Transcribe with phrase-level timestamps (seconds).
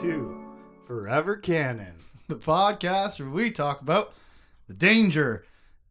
[0.00, 0.40] to
[0.86, 1.94] Forever Canon,
[2.28, 4.12] the podcast where we talk about
[4.66, 5.44] the danger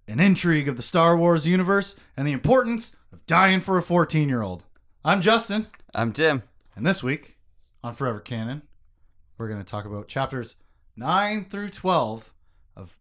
[0.08, 4.28] and intrigue of the Star Wars universe and the importance of dying for a 14
[4.30, 4.64] year old.
[5.04, 6.44] I'm Justin, I'm Tim.
[6.76, 7.38] and this week
[7.84, 8.64] on Forever Canon,
[9.38, 10.56] we're going to talk about chapters
[10.96, 12.34] 9 through 12
[12.76, 12.98] of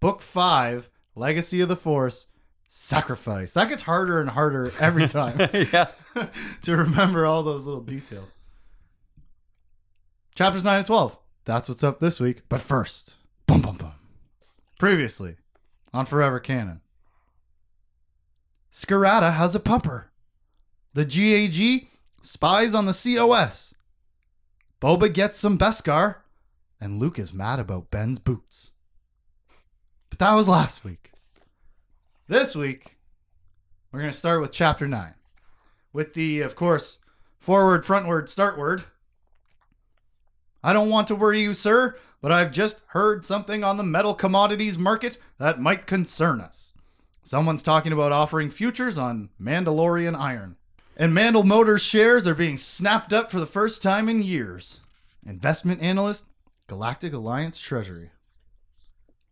[0.00, 2.26] Book 5 Legacy of the Force
[2.68, 3.52] Sacrifice.
[3.54, 5.38] That gets harder and harder every time.
[5.72, 5.88] yeah.
[6.62, 8.32] to remember all those little details.
[10.34, 11.18] Chapters 9 and 12.
[11.44, 12.42] That's what's up this week.
[12.48, 13.14] But first,
[13.46, 13.92] boom, boom, boom.
[14.78, 15.36] Previously
[15.92, 16.80] on Forever Canon.
[18.72, 20.04] Scarata has a pupper.
[20.94, 21.88] The GAG
[22.22, 23.74] spies on the COS.
[24.80, 26.16] Boba gets some Beskar.
[26.80, 28.70] And Luke is mad about Ben's boots.
[30.08, 31.12] But that was last week.
[32.26, 32.96] This week,
[33.92, 35.14] we're going to start with chapter 9
[35.92, 36.98] with the, of course,
[37.38, 38.84] forward, frontward, startward.
[40.62, 44.14] I don't want to worry you, sir, but I've just heard something on the metal
[44.14, 46.74] commodities market that might concern us.
[47.22, 50.56] Someone's talking about offering futures on Mandalorian iron.
[50.96, 54.80] And Mandal Motors shares are being snapped up for the first time in years.
[55.24, 56.26] Investment analyst,
[56.66, 58.10] Galactic Alliance Treasury.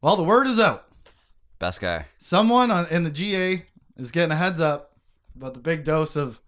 [0.01, 0.87] Well, the word is out.
[1.59, 2.07] Best guy.
[2.19, 4.93] Someone on, in the GA is getting a heads up
[5.37, 6.41] about the big dose of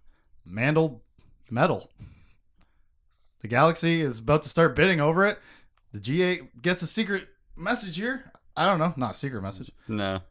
[0.49, 1.01] Mandal
[1.49, 1.89] metal.
[3.41, 5.39] The Galaxy is about to start bidding over it.
[5.93, 8.31] The GA gets a secret message here.
[8.55, 9.71] I don't know, not a secret message.
[9.87, 10.21] No.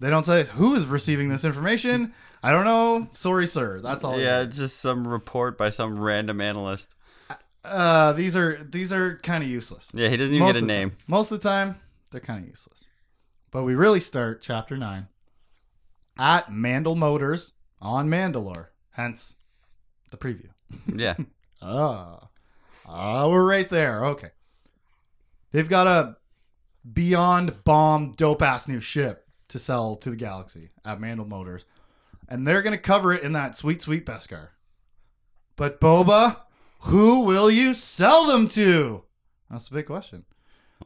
[0.00, 2.12] They don't say who is receiving this information.
[2.42, 3.08] I don't know.
[3.14, 3.80] Sorry, sir.
[3.80, 4.18] That's all.
[4.18, 6.94] Yeah, just some report by some random analyst.
[7.64, 9.90] Uh, these are these are kind of useless.
[9.94, 10.90] Yeah, he doesn't even get a name.
[10.90, 10.98] time.
[11.06, 12.88] Most of the time, they're kind of useless.
[13.50, 15.08] But we really start chapter nine
[16.18, 18.66] at Mandal Motors on Mandalore.
[18.90, 19.36] Hence,
[20.10, 20.48] the preview.
[20.94, 21.14] Yeah.
[21.66, 22.28] Ah,
[22.86, 24.04] ah, we're right there.
[24.04, 24.28] Okay,
[25.52, 26.16] they've got a
[26.92, 31.64] beyond bomb dope ass new ship to sell to the galaxy at Mandal Motors,
[32.28, 34.48] and they're gonna cover it in that sweet sweet Beskar.
[35.56, 36.40] But Boba,
[36.80, 39.04] who will you sell them to?
[39.50, 40.24] That's the big question.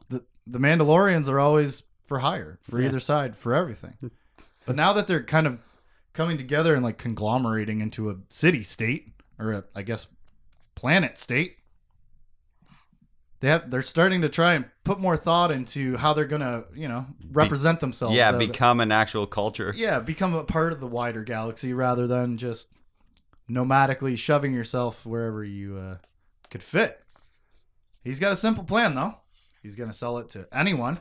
[0.09, 2.87] the The Mandalorians are always for hire for Yeah.
[2.87, 3.95] either side for everything,
[4.65, 5.59] but now that they're kind of
[6.13, 10.07] coming together and like conglomerating into a city state or a, I guess
[10.79, 11.57] planet state.
[13.41, 16.87] They have they're starting to try and put more thought into how they're gonna you
[16.87, 19.73] know represent themselves yeah, become an actual culture.
[19.75, 22.71] yeah become a part of the wider galaxy rather than just
[23.49, 25.97] nomadically shoving yourself wherever you uh,
[26.49, 27.01] could fit.
[28.03, 29.15] He's got a simple plan though.
[29.61, 30.99] He's gonna sell it to anyone.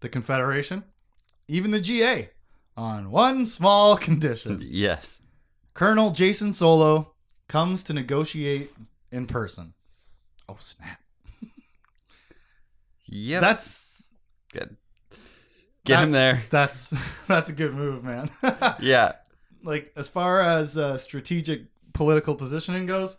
[0.00, 0.84] The confederation
[1.48, 2.28] even the ga
[2.76, 4.60] on one small condition.
[4.62, 5.20] Yes.
[5.74, 7.13] Colonel Jacen Solo
[7.48, 8.70] comes to negotiate
[9.10, 9.74] in person.
[10.48, 11.00] Oh snap!
[13.06, 14.14] yeah, That's
[14.52, 14.76] good.
[15.84, 16.42] Get him there.
[16.50, 18.30] that's- That's that's a good move, man.
[18.80, 19.12] Yeah.
[19.62, 21.62] like as far as uh, strategic
[21.92, 23.18] political positioning goes,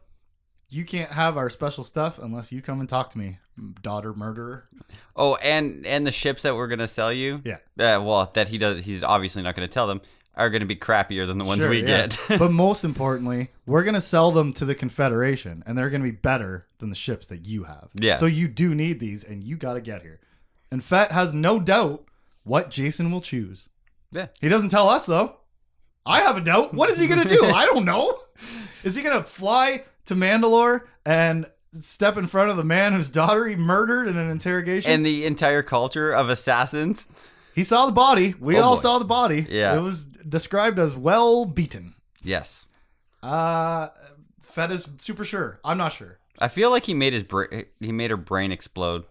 [0.70, 3.38] you can't have our special stuff unless you come and talk to me,
[3.84, 4.68] daughter murderer.
[5.16, 7.42] Oh, and and the ships that we're gonna sell you.
[7.46, 7.58] Yeah.
[7.80, 8.84] Uh, well, that he does.
[8.84, 10.02] He's obviously not gonna tell them.
[10.38, 12.08] Are gonna be crappier than the ones Sure, we yeah.
[12.08, 12.20] get.
[12.40, 16.68] but most importantly, we're gonna sell them to the Confederation, and they're gonna be better
[16.80, 17.90] than the ships that you have.
[17.96, 18.18] Yeah.
[18.18, 20.20] So you do need these, and you got to get here.
[20.72, 22.06] And Fett has no doubt
[22.44, 23.70] what Jacen will choose.
[24.12, 24.28] Yeah.
[24.42, 25.38] He doesn't tell us though.
[26.06, 26.74] I have a doubt.
[26.74, 27.46] What is he gonna do?
[27.46, 28.20] I don't know.
[28.84, 31.50] Is he gonna fly to Mandalore and
[31.82, 34.92] step in front of the man whose daughter he murdered in an interrogation?
[34.92, 37.08] and the entire culture of assassins.
[37.56, 38.36] He saw the body.
[38.40, 38.82] We Oh, all boy.
[38.82, 39.48] saw the body.
[39.50, 39.76] Yeah.
[39.78, 41.96] It was described as well beaten.
[42.22, 42.68] Yes.
[43.24, 43.88] Uh,
[44.44, 45.60] Fett is super sure.
[45.64, 46.20] I'm not sure.
[46.38, 47.48] I feel like he made his bra-
[47.80, 49.06] he made her brain explode.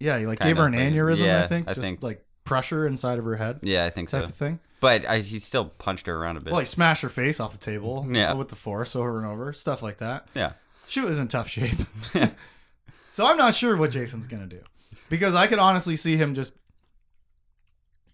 [0.00, 1.44] Yeah, he like gave her an like, aneurysm.
[1.44, 1.68] I think.
[1.68, 2.02] I Just think.
[2.02, 4.26] like pressure inside of her head, Yeah, I think type so.
[4.26, 4.58] of thing.
[4.80, 6.50] But I, he still punched her around a bit.
[6.52, 8.06] Well, he smashed her face off the table.
[8.10, 8.34] Yeah.
[8.34, 10.26] with the force over and over, stuff like that.
[10.34, 10.52] yeah.
[10.88, 11.78] She was in tough shape.
[13.10, 14.60] so I'm not sure what Jacen's gonna do
[15.08, 16.52] because I could honestly see him just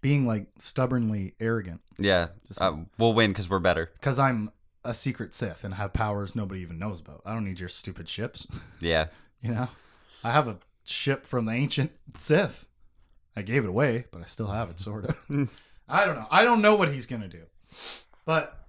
[0.00, 2.28] being like stubbornly arrogant Yeah.
[2.48, 3.90] Just- Uh, we'll win because we're better.
[3.94, 4.50] because I'm
[4.84, 7.20] a secret Sith and have powers nobody even knows about.
[7.26, 8.46] I don't need your stupid ships.
[8.80, 9.06] Yeah.
[9.42, 9.68] You know,
[10.24, 12.66] I have a ship from the ancient Sith.
[13.36, 15.16] I gave it away, but I still have it, sort of.
[15.88, 16.26] I don't know.
[16.30, 17.42] I don't know what he's gonna do,
[18.24, 18.68] but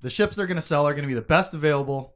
[0.00, 2.14] the ships they're gonna sell are gonna be the best available,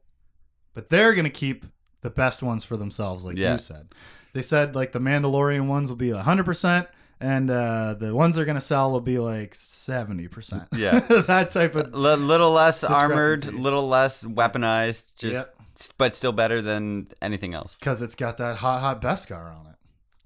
[0.73, 1.65] but they're gonna keep
[2.01, 3.53] the best ones for themselves, like Yeah.
[3.53, 3.93] you said.
[4.33, 6.87] They said like the Mandalorian ones will be hundred percent,
[7.21, 10.63] and uh, the ones they're gonna sell will be like seventy percent.
[10.75, 10.99] Yeah.
[11.27, 15.15] that type of L- little less armored, little less weaponized.
[15.15, 15.55] Just Yep.
[15.97, 17.77] But still better than anything else.
[17.79, 19.75] because it's got that hot, hot Beskar on it.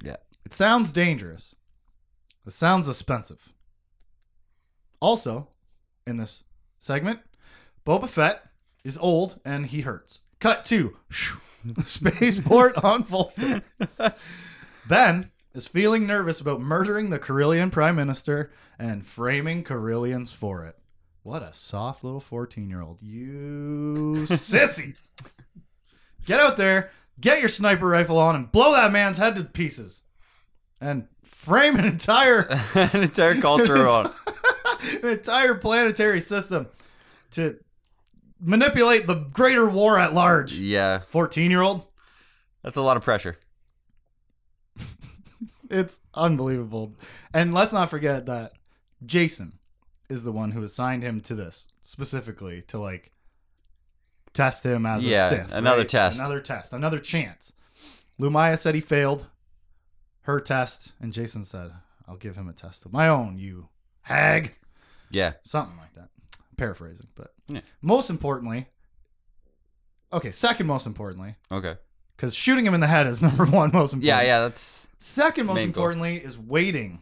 [0.03, 0.15] Yeah.
[0.45, 1.53] It sounds dangerous.
[2.47, 3.53] It sounds expensive.
[4.99, 5.49] Also,
[6.07, 6.43] in this
[6.79, 7.19] segment,
[7.85, 8.43] Boba Fett
[8.83, 10.21] is old and he hurts.
[10.39, 10.97] Cut to
[11.85, 13.61] spaceport on Vulcan.
[14.87, 20.77] Ben is feeling nervous about murdering the Corellian Prime Minister and framing Corellians for it.
[21.21, 23.01] What a soft little 14 year old.
[23.01, 24.95] You sissy.
[26.25, 30.01] Get out there, get your sniper rifle on, and blow that man's head to pieces.
[30.81, 32.41] And frame an entire
[32.75, 34.11] An entire culture on.
[35.03, 36.67] an entire planetary system
[37.31, 37.57] to
[38.39, 40.53] manipulate the greater war at large.
[40.53, 41.85] Yeah, 14 year old.
[42.63, 43.37] that's a lot of pressure.
[45.73, 46.93] It's unbelievable.
[47.33, 48.53] And let's not forget that
[49.05, 49.53] Jacen
[50.09, 53.11] is the one who assigned him to this specifically to like
[54.33, 55.53] test him as Yeah, a Sith.
[55.53, 55.89] another right?
[55.89, 56.19] test.
[56.19, 56.73] Another test.
[56.73, 57.53] Another chance.
[58.19, 59.25] Lumiya said he failed
[60.21, 61.71] her test, and Jacen said,
[62.07, 63.69] I'll give him a test of my own, you
[64.03, 64.55] hag.
[65.09, 66.09] Yeah, Something like that.
[66.57, 67.07] Paraphrasing.
[67.15, 67.61] But Yeah.
[67.81, 68.67] most importantly,
[70.11, 71.75] okay, second most importantly, okay.
[72.15, 74.03] Because shooting him in the head is number one most important.
[74.03, 75.83] Yeah, yeah, that's Second most Main goal.
[75.83, 77.01] importantly is waiting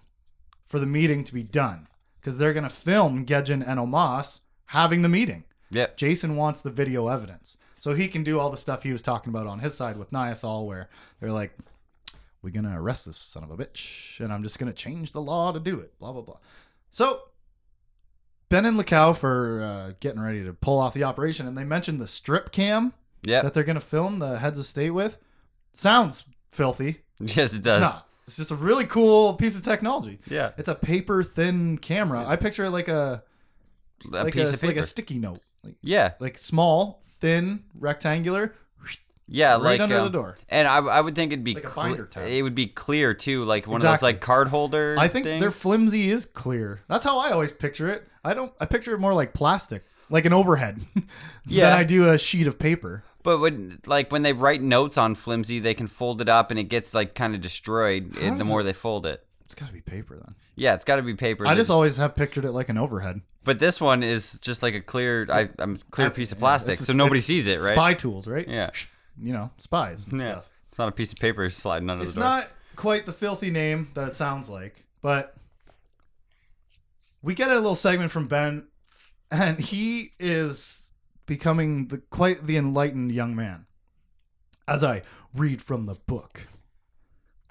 [0.68, 1.88] for the meeting to be done
[2.20, 5.44] because they're going to film Gejjen and Omas having the meeting.
[5.70, 5.98] yep.
[5.98, 9.32] Jacen wants the video evidence so he can do all the stuff he was talking
[9.34, 10.88] about on his side with Niathal, where
[11.20, 11.58] they're like,
[12.42, 15.52] "We're gonna arrest this son of a bitch, and I'm just gonna change the law
[15.52, 16.38] to do it." Blah blah blah.
[16.92, 17.24] So
[18.50, 22.08] Ben and Lekauf uh, getting ready to pull off the operation, and they mentioned the
[22.08, 23.44] strip cam Yep.
[23.44, 25.18] that they're gonna film the heads of state with.
[25.74, 26.98] Sounds filthy.
[27.20, 27.82] Yes, it It's does.
[27.82, 28.08] not.
[28.26, 30.18] It's just a really cool piece of technology.
[30.28, 32.26] Yeah, It's a paper thin camera.
[32.26, 33.24] I picture it like a
[34.06, 34.74] a like piece a of paper.
[34.74, 38.56] like a sticky note, like yeah, like small, thin, rectangular,
[39.28, 40.36] yeah, right like under um, the door.
[40.50, 42.28] And I, I would think it'd be Like a cle- binder tab.
[42.28, 44.96] it would be clear too, like one of those like card holder.
[44.98, 45.40] I think things.
[45.42, 46.80] their flimsy is clear.
[46.88, 48.08] That's how I always picture it.
[48.26, 48.52] I don't.
[48.60, 50.80] I picture it more like plastic, like an overhead,
[51.46, 51.70] Yeah.
[51.70, 53.04] than I do a sheet of paper.
[53.24, 56.60] But when like when they write notes on flimsy, they can fold it up and
[56.60, 59.26] it gets like kind of destroyed eh, the more they fold it.
[59.46, 60.36] It's got to be paper then.
[60.56, 61.46] Yeah, it's got to be paper.
[61.46, 63.22] I just always have pictured it like an overhead.
[63.44, 66.86] But this one is just like a clear, I, I'm clear piece of plastic, It's-
[66.86, 67.74] so nobody sees it, right?
[67.74, 68.48] Spy tools, right?
[68.48, 68.70] Yeah,
[69.20, 70.32] You know, spies and yeah.
[70.34, 70.50] stuff.
[70.70, 72.30] It's not a piece of paper sliding under It's the door.
[72.38, 75.36] It's not quite the filthy name that it sounds like, but
[77.22, 78.68] we get a little segment from Ben,
[79.32, 80.81] and he is
[81.26, 83.66] becoming the quite the enlightened young man.
[84.68, 85.04] As I
[85.34, 86.48] read from the book,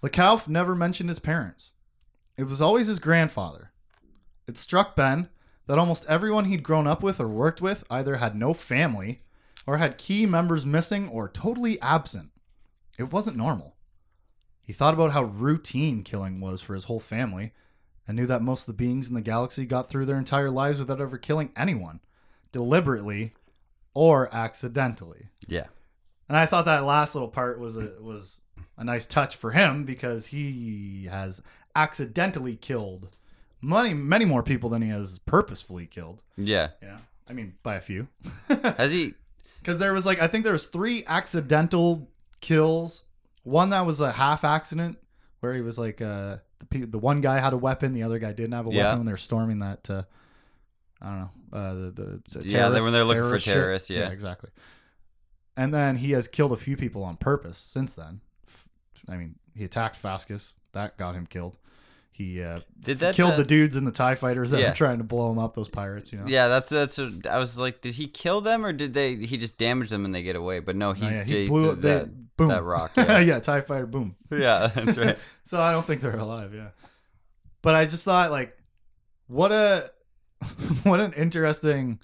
[0.03, 1.73] Lekauf never mentioned his parents.
[2.37, 3.73] It was always his grandfather.
[4.47, 5.29] It struck Ben
[5.67, 9.23] that almost everyone he'd grown up with or worked with either had no family
[9.67, 12.31] or had key members missing or totally absent.
[12.99, 13.77] It wasn't normal.
[14.63, 17.53] He thought about how routine killing was for his whole family
[18.07, 20.79] and knew that most of the beings in the galaxy got through their entire lives
[20.79, 22.01] without ever killing anyone,
[22.53, 23.35] deliberately
[23.95, 25.29] or accidentally.
[25.47, 25.67] Yeah,
[26.29, 28.41] And I thought that last little part was a was
[28.77, 31.43] a nice touch for him because he has
[31.75, 33.09] accidentally killed
[33.63, 36.23] many many more people than he has purposefully killed.
[36.37, 36.69] yeah.
[36.83, 36.99] Yeah.
[37.29, 38.09] I mean by a few.
[38.49, 39.15] Has he?
[39.61, 42.09] Because there was like I think there was three accidental
[42.41, 43.05] kills.
[43.45, 44.99] One that was a half accident
[45.41, 46.39] where he was like uh
[46.71, 48.85] the the one guy had a weapon, the other guy didn't have a Yeah.
[48.85, 49.89] weapon when they're storming that.
[49.89, 50.03] Uh,
[51.01, 54.09] I don't know uh, the the, the Yeah, they- when they're looking for terrorists, yeah.
[54.11, 54.51] exactly.
[55.57, 58.21] And then he has killed a few people on purpose since then.
[59.09, 61.59] I mean, he attacked Faskus, that got him killed.
[62.13, 64.69] He uh, Did that killed uh, the dudes in the Tie Fighters that yeah.
[64.71, 65.55] were trying to blow him up.
[65.55, 66.27] Those pirates, you know.
[66.27, 66.99] Yeah, that's that's.
[66.99, 69.17] what- I was like, did he kill them or did they?
[69.17, 70.61] He just damaged them and they get away.
[70.61, 72.49] But no, he, Oh, yeah, he blew that, that, boom.
[72.49, 72.93] that rock.
[72.97, 74.17] Yeah, yeah, Tie Fighter, boom.
[74.31, 75.19] yeah, that's right.
[75.45, 76.53] so I don't think they're alive.
[76.55, 76.69] Yeah,
[77.63, 78.55] but I just thought like,
[79.27, 79.89] what a
[80.83, 81.99] what an interesting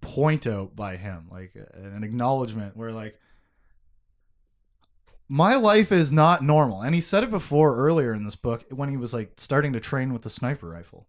[0.00, 3.18] point out by him, like an acknowledgement where like
[5.28, 8.90] my life is not normal, and he said it before earlier in this book when
[8.90, 11.06] he was like starting to train with the sniper rifle,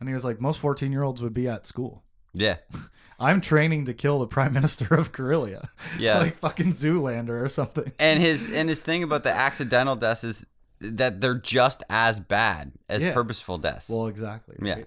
[0.00, 2.02] and he was like most fourteen year olds would be at school.
[2.34, 2.56] Yeah,
[3.20, 6.18] I'm training to kill the prime minister of Corellia, yeah.
[6.18, 7.92] like fucking Zoolander or something.
[8.00, 10.44] and his and his thing about the accidental deaths is
[10.80, 13.14] that they're just as bad as Yeah.
[13.14, 13.88] purposeful deaths.
[13.88, 14.56] Well, exactly.
[14.60, 14.82] Yeah.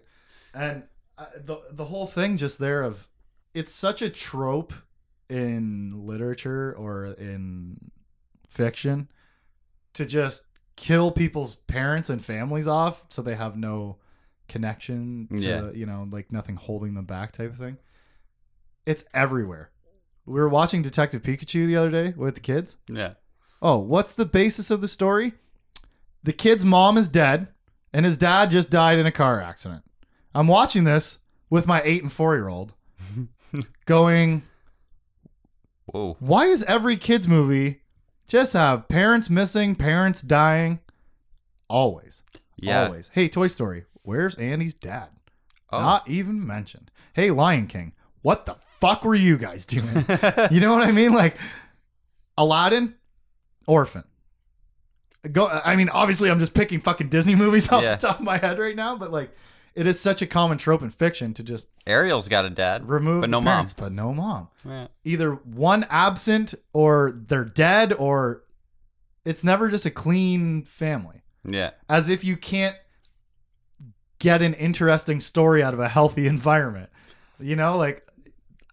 [0.56, 0.84] And
[1.18, 3.08] uh, the the whole thing just there of
[3.54, 4.74] it's such a trope
[5.30, 7.92] in literature or in
[8.50, 9.10] fiction
[9.94, 10.46] to just
[10.76, 13.98] kill people's parents and families off so they have no
[14.48, 15.72] connection to Yeah.
[15.72, 17.78] you know like nothing holding them back type of thing.
[18.86, 19.72] It's everywhere.
[20.26, 22.78] We were watching Detective Pikachu the other day with the kids.
[22.88, 23.14] Yeah.
[23.62, 25.34] Oh, what's the basis of the story?
[26.24, 27.48] The kid's mom is dead,
[27.94, 29.84] and his dad just died in a car accident.
[30.36, 32.74] I'm watching this with my eight and four year old,
[33.86, 34.44] going,
[35.86, 36.18] Whoa.
[36.20, 37.82] why is every kids movie
[38.28, 40.80] just have parents missing, parents dying?
[41.70, 42.22] Always.
[42.58, 42.86] Yeah.
[42.86, 43.10] Always.
[43.14, 45.08] Hey, Toy Story, where's Andy's dad?
[45.72, 45.80] Oh.
[45.80, 46.92] Not even mentioned.
[47.14, 50.06] Hey, Lion King, what the fuck were you guys doing?
[50.52, 51.14] you know what I mean?
[51.14, 51.38] Like
[52.38, 52.96] Aladdin,
[53.68, 54.04] Orphan.
[55.32, 55.48] Go.
[55.48, 57.96] I mean, obviously, I'm just picking fucking Disney movies off Yeah.
[57.96, 59.32] the top of my head right now, but like,
[59.76, 62.88] it is such a common trope in fiction to just Ariel's got a dad.
[62.90, 63.66] remove But the no mom.
[63.78, 64.48] but no mom.
[64.66, 64.88] Yeah.
[65.04, 68.44] Either one absent, or they're dead, or
[69.26, 71.22] it's never just a clean family.
[71.44, 71.72] Yeah.
[71.90, 72.76] As if you can't
[74.20, 76.90] get an interesting story out of a healthy environment.
[77.40, 78.04] You know, like,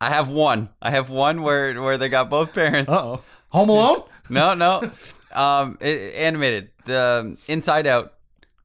[0.00, 0.68] I have one.
[0.80, 2.90] I have one where where they got both parents.
[2.90, 4.90] uh oh, Home Alone, No, no.
[5.34, 6.70] Um, it, animated.
[6.86, 8.14] The um, Inside Out.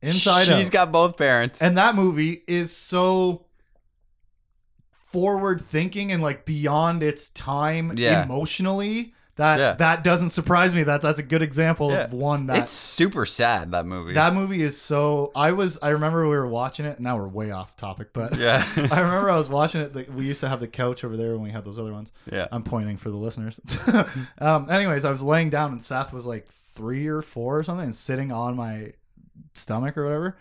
[0.01, 0.71] Inside She's Out.
[0.71, 1.61] got both parents.
[1.61, 3.45] And that movie is so
[5.11, 8.23] forward thinking and like beyond its time Yeah.
[8.23, 9.73] emotionally that Yeah.
[9.73, 10.83] that doesn't surprise me.
[10.83, 12.05] That's that's a good example Yeah.
[12.05, 14.13] of one that it's super sad that movie.
[14.13, 16.99] that movie is so I was I remember we were watching it.
[16.99, 18.65] Now we're way off topic, but yeah.
[18.75, 19.95] I remember I was watching it.
[19.95, 22.11] Like, we used to have the couch over there when we had those other ones.
[22.31, 22.47] yeah.
[22.51, 23.59] I'm pointing for the listeners.
[24.39, 27.85] um, anyways, I was laying down and Seth was like three or four or something
[27.85, 28.93] and sitting on my
[29.57, 30.37] stomach or whatever.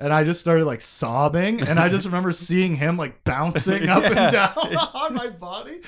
[0.00, 1.60] And I just started like sobbing.
[1.60, 4.08] And I just remember seeing him like bouncing up Yeah.
[4.26, 5.80] and down on my body.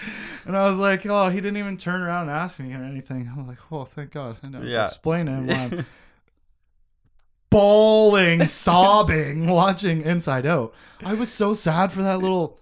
[0.47, 3.31] And I was like, oh, he didn't even turn around and ask me or anything.
[3.33, 4.37] I'm like, oh, thank God.
[4.43, 4.87] I was Yeah.
[4.87, 5.87] explaining why I'm
[7.51, 10.73] bawling, sobbing, watching Inside Out.
[11.05, 12.60] I was so sad for that little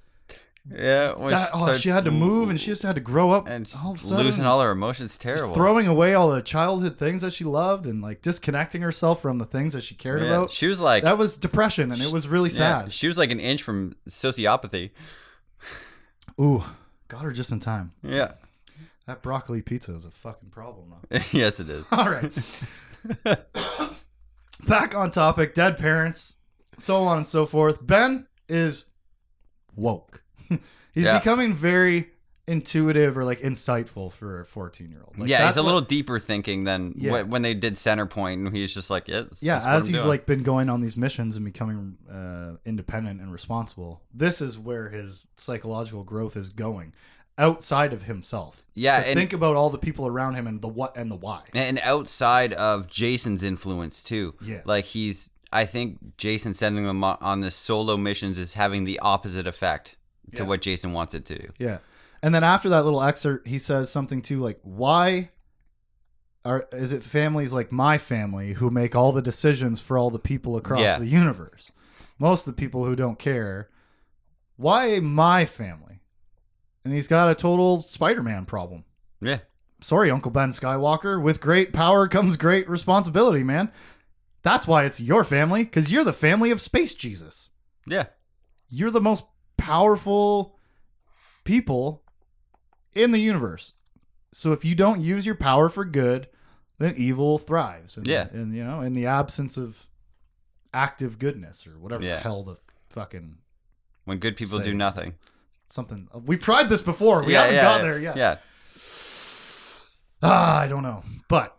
[0.71, 1.15] Yeah.
[1.17, 3.93] that, oh, she had to move and she just had to grow up and all
[3.93, 4.25] of sudden.
[4.27, 5.17] losing all her emotions.
[5.17, 5.55] Terrible.
[5.55, 9.45] throwing away all the childhood things that she loved and like disconnecting herself from the
[9.47, 10.29] things that she cared Yeah.
[10.29, 10.51] about.
[10.51, 11.05] She was like.
[11.05, 12.93] That was depression and it was really yeah, sad.
[12.93, 14.91] she was like an inch from sociopathy.
[16.41, 16.63] Ooh,
[17.09, 17.93] got her just in time.
[18.03, 18.33] Yeah.
[19.07, 21.19] That broccoli pizza is a fucking problem though.
[21.33, 21.87] yes, it is.
[21.91, 22.31] All right.
[24.67, 26.37] Back on topic, dead parents,
[26.77, 27.85] so on and so forth.
[27.87, 28.85] Ben is
[29.75, 30.23] woke.
[30.95, 31.19] He's Yeah.
[31.19, 32.09] becoming very
[32.47, 35.19] intuitive or like insightful for a 14 year old.
[35.19, 37.23] Like, yeah, he's a what- little deeper thinking than Yeah.
[37.23, 40.09] wh- when they did Centerpoint, and he's just like, yeah, yeah as he's doing.
[40.09, 44.88] like been going on these missions and becoming uh, independent and responsible this is where
[44.88, 46.95] his psychological growth is going
[47.37, 50.69] outside of himself Yeah, So and- think about all the people around him and the
[50.69, 54.35] what and the why and outside of Jacen's influence too.
[54.43, 54.62] Yeah.
[54.64, 55.31] like he's.
[55.52, 59.97] I think Jacen sending them on- on this solo missions is having the opposite effect
[60.35, 60.49] to Yeah.
[60.49, 61.49] what Jacen wants it to.
[61.59, 61.79] yeah
[62.23, 65.31] and then after that little excerpt he says something too like why
[66.45, 70.19] are is it families like my family who make all the decisions for all the
[70.19, 70.99] people across Yeah.
[70.99, 71.73] the universe
[72.19, 73.69] most of the people who don't care
[74.57, 76.01] why my family
[76.85, 78.85] and he's got a total spider-man problem
[79.21, 79.39] Yeah,
[79.81, 81.21] sorry, Uncle Ben Skywalker.
[81.21, 83.71] With great power comes great responsibility, man.
[84.43, 87.51] That's why it's your family, because you're the family of Space Jesus.
[87.87, 88.07] yeah,
[88.71, 89.25] You're the most
[89.59, 90.57] powerful
[91.45, 92.03] people
[92.95, 93.75] in the universe.
[94.33, 96.29] So if you don't use your power for good,
[96.79, 97.97] then evil thrives.
[97.97, 98.29] And, Yeah.
[98.33, 99.88] And, you know, in the absence of
[100.73, 102.17] active goodness or whatever Yeah.
[102.17, 102.57] the hell the
[102.91, 103.38] fucking
[104.05, 105.15] when good people do nothing.
[105.69, 106.09] something.
[106.25, 107.23] We've tried this before.
[107.25, 108.17] We yeah, haven't yeah, got yeah, there yet.
[108.17, 108.37] Yeah,
[110.23, 111.05] Ah, I don't know.
[111.29, 111.57] But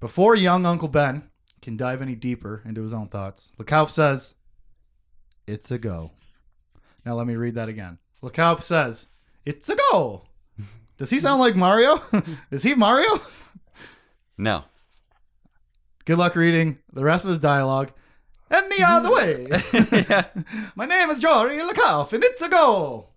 [0.00, 1.30] before young Uncle Ben
[1.62, 4.34] can dive any deeper into his own thoughts, Lekauf says,
[5.46, 6.12] It's a go.
[7.06, 7.98] Now let me read that again.
[8.20, 9.06] Lekauf says,
[9.44, 10.22] It's a go.
[10.98, 12.02] Does he sound like Mario?
[12.50, 13.20] Is he Mario?
[14.36, 14.64] no.
[16.04, 17.92] Good luck reading the rest of his dialogue.
[18.50, 19.46] And Any other way.
[19.92, 20.26] yeah.
[20.76, 23.10] My name is Jory Lekauf, and it's a go.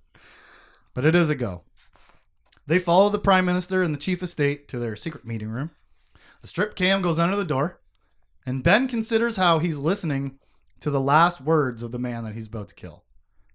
[0.93, 1.63] But it is a go.
[2.67, 5.71] They follow the prime minister and the chief of state to their secret meeting room.
[6.41, 7.79] The strip cam goes under the door,
[8.45, 10.37] and Ben considers how he's listening
[10.79, 13.03] to the last words of the man that he's about to kill.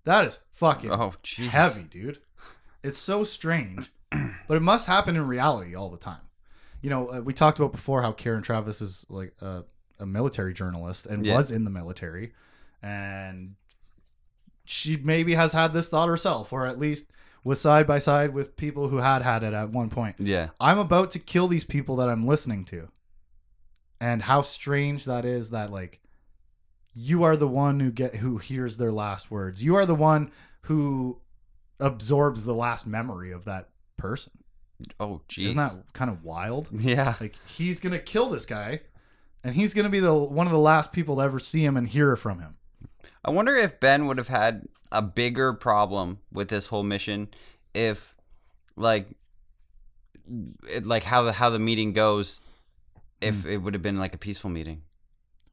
[0.05, 1.49] That is fucking Oh, jeez.
[1.49, 2.19] heavy, dude.
[2.83, 6.21] It's so strange, but it must happen in reality all the time.
[6.83, 9.65] You know, uh, we talked about before how Karen Traviss is like a,
[9.99, 11.37] a military journalist and Yeah.
[11.37, 12.33] was in the military,
[12.83, 13.55] and
[14.67, 17.11] she maybe has had this thought herself, or at least
[17.43, 20.17] was side by side with people who had had it at one point.
[20.19, 20.49] Yeah.
[20.61, 22.89] I'm about to kill these people that I'm listening to.
[24.01, 26.01] And how strange that is that like
[26.95, 29.63] you are the one who get who hears their last words.
[29.65, 30.31] You are the one
[30.63, 31.21] who
[31.81, 34.33] absorbs the last memory of that person.
[35.01, 35.47] Oh, jeez.
[35.47, 36.69] Isn't that kind of wild?
[36.73, 37.15] Yeah.
[37.21, 38.81] Like he's gonna kill this guy,
[39.43, 41.89] and he's gonna be the one of the last people to ever see him and
[41.89, 42.57] hear from him.
[43.25, 47.29] I wonder if Ben would have had a bigger problem with this whole mission
[47.73, 48.15] if,
[48.77, 49.09] like,
[50.69, 52.41] it, like how the how the meeting goes,
[53.21, 53.49] if Hmm.
[53.49, 54.83] it would have been like a peaceful meeting.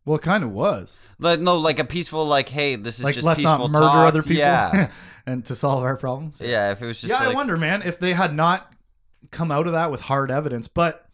[0.05, 0.97] Well, it kind of was.
[1.19, 3.85] Like no, like a peaceful like, hey, this is Like just let's peaceful not murder
[3.85, 4.07] talks.
[4.09, 4.91] other people, Yeah,
[5.25, 6.41] and to solve our problems.
[6.43, 6.71] yeah.
[6.71, 8.73] If it was just yeah, like, I wonder, man, if they had not
[9.29, 11.05] come out of that with hard evidence, but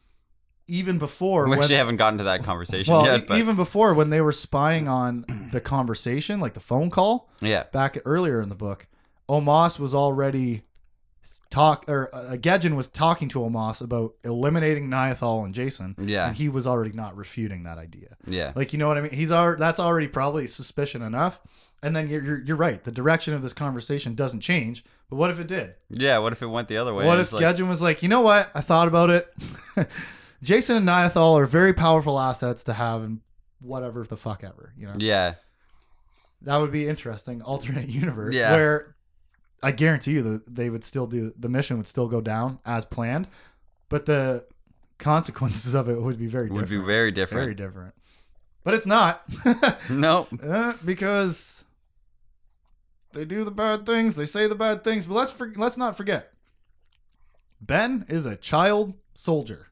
[0.67, 3.27] even before, we when, actually haven't gotten to that conversation well, yet.
[3.27, 7.63] But even before when they were spying on the conversation, like the phone call yeah,
[7.72, 8.88] back earlier in the book,
[9.29, 10.63] Omas was already
[11.50, 16.36] talk or uh, Gejjen was talking to Omas about eliminating Niathal and Jacen, yeah, and
[16.36, 18.18] he was already not refuting that idea.
[18.27, 19.12] yeah, Like you know what I mean?
[19.12, 21.39] He's already that's already probably suspicion enough.
[21.84, 22.84] And then you're, you're you're right.
[22.84, 24.84] The direction of this conversation doesn't change.
[25.12, 25.75] But what if it did?
[25.89, 26.18] yeah.
[26.18, 27.06] What if it went the other way?
[27.06, 28.50] what if like, Gejjen was like, you know what?
[28.56, 29.32] I thought about it.
[30.44, 33.22] Jacen and Niathal are very powerful assets to have in
[33.62, 34.74] whatever the fuck ever.
[34.77, 35.36] You know, yeah,
[36.42, 37.42] that would be interesting.
[37.42, 38.56] Alternate universe Yeah.
[38.56, 38.96] where
[39.63, 42.85] I guarantee you that they would still do the mission would still go down as
[42.85, 43.27] planned,
[43.89, 44.45] but the
[44.99, 46.81] consequences of it would be very would different.
[46.83, 47.93] be very different, very different.
[48.63, 49.23] But it's not.
[49.89, 51.63] no, Uh, because
[53.13, 55.05] they do the bad things, they say the bad things.
[55.05, 56.33] But let's for, let's not forget,
[57.61, 59.67] Ben is a child soldier.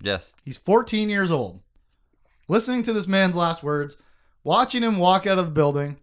[0.00, 0.34] Yes.
[0.44, 1.60] He's 14 years old.
[2.48, 3.98] Listening to this man's last words,
[4.42, 5.98] watching him walk out of the building,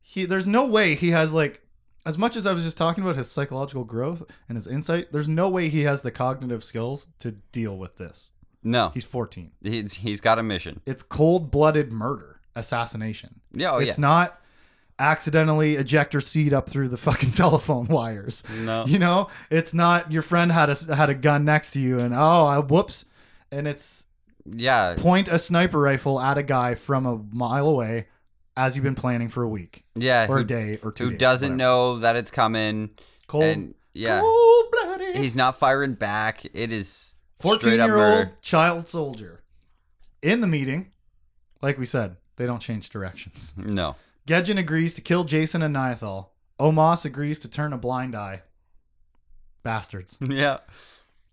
[0.00, 1.60] he there's no way he has like
[2.08, 5.28] as much as I was just talking about his psychological growth and his insight, there's
[5.28, 8.32] no way he has the cognitive skills to deal with this.
[8.62, 8.88] No.
[8.94, 9.52] He's 14.
[9.62, 10.80] He's he's got a mission.
[10.86, 13.40] It's cold-blooded murder, assassination.
[13.52, 13.72] Yeah.
[13.72, 14.02] Oh it's yeah.
[14.02, 14.40] not
[14.98, 18.42] accidentally ejector seat up through the fucking telephone wires.
[18.60, 18.86] No.
[18.86, 22.14] You know, it's not your friend had a had a gun next to you and
[22.14, 23.04] oh, I, whoops,
[23.52, 24.06] and it's
[24.46, 24.94] Yeah.
[24.96, 28.06] point a sniper rifle at a guy from a mile away
[28.58, 30.24] as you've been planning for a week Yeah.
[30.28, 31.04] or Who, a day or two.
[31.04, 31.56] who days, doesn't whatever.
[31.56, 32.90] know that it's coming?
[33.28, 35.16] cold, and yeah, cold-blooded.
[35.16, 36.44] he's not firing back.
[36.54, 39.42] It is 14 year old child soldier.
[40.22, 40.90] In the meeting,
[41.62, 43.54] like we said, they don't change directions.
[43.56, 43.94] No.
[44.26, 46.26] Gejjen agrees to kill Jacen and Niathal.
[46.58, 48.42] Omas agrees to turn a blind eye.
[49.62, 50.18] Bastards.
[50.28, 50.58] Yeah.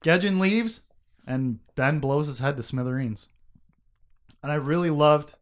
[0.04, 0.82] Gejjen leaves,
[1.26, 3.28] and Ben blows his head to smithereens.
[4.44, 5.34] And I really loved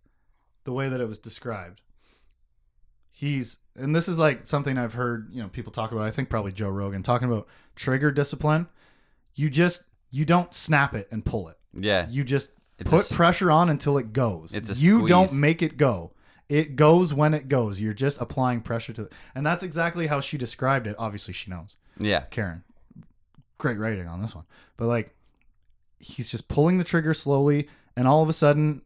[0.63, 1.81] the way that it was described.
[3.11, 6.03] He's, and this is like something I've heard, you know, people talk about.
[6.03, 8.67] I think probably Joe Rogan talking about trigger discipline.
[9.35, 11.57] You just, you don't snap it and pull it.
[11.77, 12.07] Yeah.
[12.09, 14.53] You just It's put s- pressure on until it goes.
[14.55, 16.11] It's a you don't make it go.
[16.49, 17.79] It goes when it goes.
[17.79, 19.13] You're just applying pressure to, it.
[19.35, 20.95] and that's exactly how she described it.
[20.99, 21.75] Obviously, she knows.
[21.99, 22.21] Yeah.
[22.31, 22.63] Karen.
[23.57, 24.45] Great writing on this one.
[24.77, 25.15] But like
[25.99, 28.81] he's just pulling the trigger slowly and all of a sudden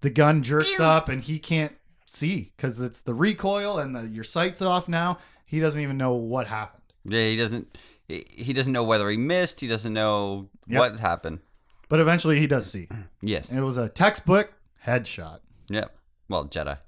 [0.00, 1.74] the gun jerks up and he can't
[2.06, 5.18] see cuz it's the recoil and the, your sight's off now.
[5.44, 6.82] He doesn't even know what happened.
[7.04, 7.24] Yeah.
[7.24, 7.76] He doesn't.
[8.06, 9.60] He he doesn't know whether he missed.
[9.60, 10.78] He doesn't know Yep.
[10.78, 11.40] what happened.
[11.88, 12.88] But eventually he does see.
[13.22, 13.50] Yes.
[13.50, 14.52] And it was a textbook
[14.86, 15.94] headshot Yep.
[16.28, 16.78] Well, Jedi.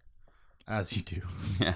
[0.68, 1.22] as you do.
[1.60, 1.74] Yeah.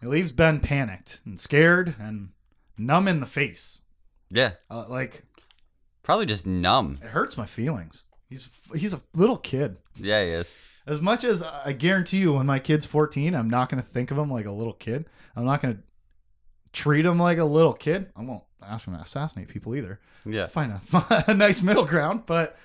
[0.00, 2.30] It leaves Ben panicked and scared and
[2.76, 3.82] numb in the face.
[4.30, 4.52] Yeah.
[4.70, 5.22] Uh, like
[6.02, 6.98] Probably just numb.
[7.02, 8.04] it hurts my feelings.
[8.32, 9.76] He's he's a little kid.
[9.96, 10.48] Yeah, he is.
[10.86, 14.10] As much as I guarantee you, when my kid's 14, I'm not going to think
[14.10, 15.04] of him like a little kid.
[15.36, 15.82] I'm not going to
[16.72, 18.10] treat him like a little kid.
[18.16, 20.00] I won't ask him to assassinate people either.
[20.24, 20.46] Yeah.
[20.46, 22.56] Find a, a nice middle ground, but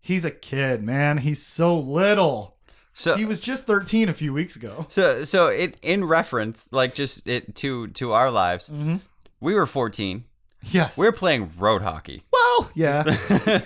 [0.00, 1.18] he's a kid, man.
[1.18, 2.56] He's so little.
[2.94, 4.86] So He was just 13 a few weeks ago.
[4.88, 8.70] so so it in reference, like just it to to our lives.
[8.70, 8.96] Mm-hmm.
[9.40, 10.24] We were 14.
[10.62, 10.96] Yes.
[10.96, 12.22] We are playing road hockey.
[12.32, 13.02] well, yeah.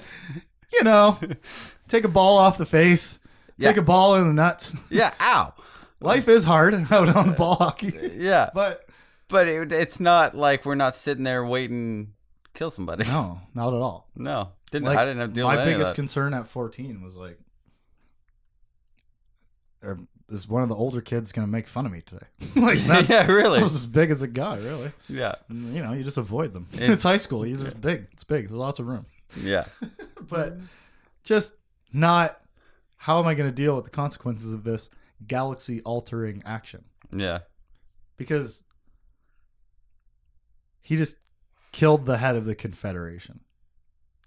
[0.73, 1.19] you know,
[1.89, 3.19] take a ball off the face,
[3.61, 4.75] take a ball in the nuts.
[4.91, 5.13] yeah.
[5.21, 5.55] Ow.
[6.01, 8.51] Life is hard out on the ball hockey, Yeah.
[8.55, 8.85] but
[9.29, 12.13] But it, it's not like we're not sitting there waiting
[12.45, 13.05] to kill somebody.
[13.05, 14.09] no, not at all.
[14.15, 14.53] No.
[14.71, 17.39] Didn't Like, I didn't have to deal my biggest concern at 14 was like
[19.83, 22.27] or is one of the older kids going to make fun of me today?
[22.57, 23.61] Like that's yeah, really.
[23.61, 24.91] I was as big as a guy, really.
[25.09, 25.35] Yeah.
[25.49, 26.67] And, you know you just avoid them.
[26.73, 27.47] It- it's high school.
[27.47, 28.07] You're just big.
[28.13, 28.49] It's big.
[28.49, 29.07] There's lots of room.
[29.43, 29.67] Yeah.
[30.29, 30.57] but
[31.25, 31.57] just
[31.93, 32.41] not
[32.97, 34.91] how am i going to deal with the consequences of this
[35.27, 36.85] galaxy altering action?
[37.15, 37.41] Yeah.
[38.17, 38.65] because
[40.83, 41.17] he just
[41.73, 43.41] killed the head of the confederation.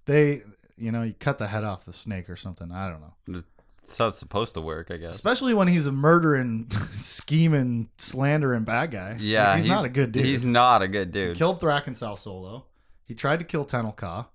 [0.06, 0.44] They
[0.78, 2.72] you know you cut the head off the snake or something.
[2.72, 3.44] I don't know
[3.92, 5.16] That's how it's supposed to work, I guess.
[5.16, 9.48] especially when he's a murdering scheming slandering bad guy Yeah.
[9.50, 11.38] Like, he's he- not a good dude He's not a good dude.
[11.38, 12.66] killed Thrackan Sal Solo
[13.06, 14.30] He tried to kill Tenel Ka.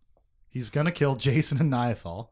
[0.49, 2.29] He's gonna kill Jacen and Niathal.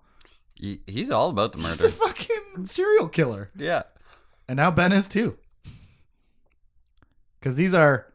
[0.54, 1.70] He, he's all about the murder.
[1.70, 3.50] He's a fucking serial killer.
[3.56, 3.82] yeah.
[4.48, 5.36] And now Ben is too.
[7.40, 8.12] Because these are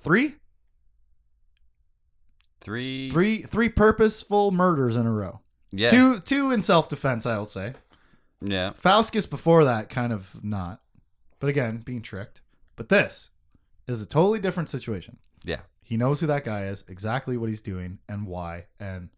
[0.00, 0.34] three,
[2.60, 3.10] Three.
[3.10, 5.40] three, three purposeful murders in a row.
[5.70, 5.90] Yeah.
[5.90, 7.74] Two, two in self-defense, I will say.
[8.40, 8.72] Yeah.
[8.74, 10.80] Faustus before that, kind of not.
[11.40, 12.40] But again, being tricked.
[12.76, 13.30] But this
[13.86, 15.18] is a totally different situation.
[15.44, 15.60] Yeah.
[15.82, 19.08] He knows who that guy is, exactly what he's doing, and why, and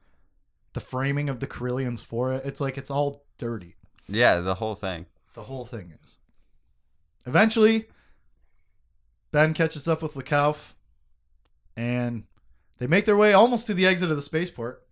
[0.73, 2.45] the framing of the Corellians for it.
[2.45, 3.77] It's like it's all dirty.
[4.09, 4.41] Yeah.
[4.41, 5.07] The whole thing.
[5.35, 6.19] The whole thing is.
[7.27, 7.87] Eventually,
[9.31, 10.75] Ben catches up with Lekauf,
[11.77, 12.25] and
[12.79, 14.85] they make their way almost to the exit of the spaceport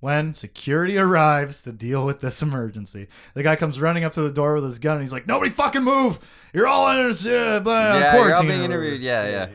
[0.00, 3.08] when security arrives to deal with this emergency.
[3.34, 5.50] The guy comes running up to the door with his gun, and he's like, "Nobody
[5.50, 6.18] fucking move!
[6.52, 9.00] You're all under uh, blah, Yeah, you're all being or whatever." interviewed.
[9.02, 9.48] Yeah, yeah.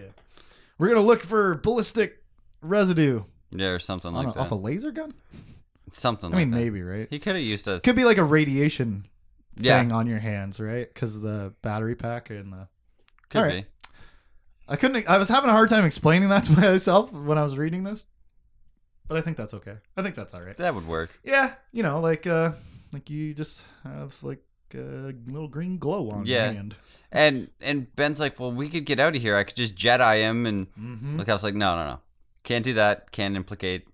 [0.78, 2.24] We're gonna look for ballistic
[2.62, 5.14] residue Yeah, or something like a, off a laser gun.
[5.92, 6.64] something I mean, like that.
[6.66, 7.08] maybe right.
[7.10, 7.80] He could have used a.
[7.80, 9.06] Could be like a radiation
[9.58, 9.80] Yeah.
[9.80, 10.92] thing on your hands, right?
[10.94, 12.68] Because the battery pack and the
[13.30, 13.66] Could all right.
[14.68, 15.08] I couldn't.
[15.10, 18.06] I was having a hard time explaining that to myself when I was reading this,
[19.14, 19.76] but I think that's okay.
[19.96, 20.58] I think that's all right.
[20.58, 21.12] That would work.
[21.24, 22.54] Yeah, you know, like uh,
[22.92, 26.46] like you just have like a little green glow on Yeah.
[26.46, 26.76] your hand.
[27.12, 29.36] And and Ben's like, well, we could get out of here.
[29.38, 30.46] I could just Jedi him.
[30.48, 31.18] And Mm-hmm.
[31.18, 32.00] look, I was like, no, no, no,
[32.44, 33.12] can't do that.
[33.12, 33.86] Can't implicate.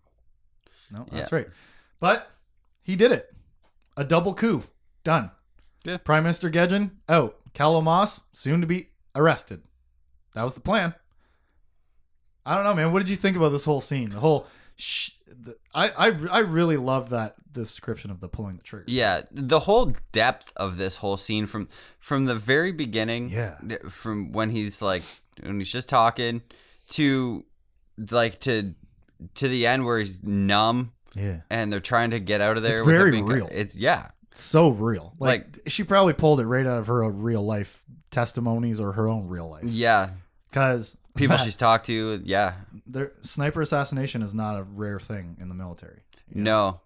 [0.91, 1.47] No, that's right.
[1.99, 2.31] But
[2.81, 3.33] he did it.
[3.97, 4.63] A double coup.
[5.03, 5.31] Done.
[5.83, 5.97] Yeah.
[5.97, 7.35] Prime Minister Gejjen out.
[7.53, 9.63] Cal Omas soon to be arrested.
[10.35, 10.93] That was the plan.
[12.45, 12.91] I don't know, man.
[12.93, 14.09] What did you think about this whole scene?
[14.11, 14.47] The whole.
[15.27, 18.85] The, I, I I really love that description of the pulling the trigger.
[18.87, 21.67] Yeah, the whole depth of this whole scene from
[21.99, 23.57] from the very beginning, Yeah.
[23.89, 25.03] from when he's like
[25.41, 26.41] when he's just talking
[26.89, 27.43] to
[28.11, 28.73] like to
[29.35, 31.41] to the end where he's numb Yeah.
[31.49, 32.77] and they're trying to get out of there.
[32.79, 33.49] It's very being- real.
[33.51, 35.13] It's yeah, So real.
[35.19, 39.27] Like, she probably pulled it right out of her real life testimonies or her own
[39.27, 39.65] real life.
[39.65, 40.11] yeah.
[40.49, 42.53] Because People she's talked to, yeah,
[42.87, 46.01] there, sniper assassination is not a rare thing in the military.
[46.33, 46.81] no,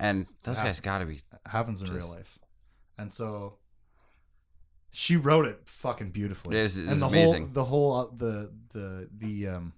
[0.00, 2.38] and those guys got to be It happens in real Just- life.
[2.98, 3.54] And so
[4.90, 6.56] she wrote it fucking beautifully.
[6.56, 7.42] It is- it is and the amazing.
[7.44, 9.72] whole the whole uh, the the the um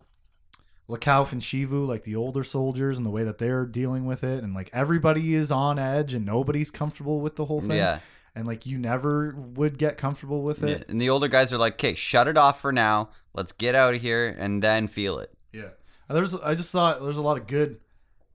[0.89, 4.43] Lekauf and Shevu, like the older soldiers and the way that they're dealing with it
[4.45, 7.71] and like everybody is on edge and nobody's comfortable with the whole thing.
[7.79, 8.01] yeah.
[8.37, 10.71] And like you never would get comfortable with yeah.
[10.77, 10.89] it.
[10.89, 13.11] And the older guys are like, "Okay, shut it off for now.
[13.33, 15.69] Let's get out of here and then feel it." Yeah.
[16.09, 17.79] There's I just thought there's a lot of good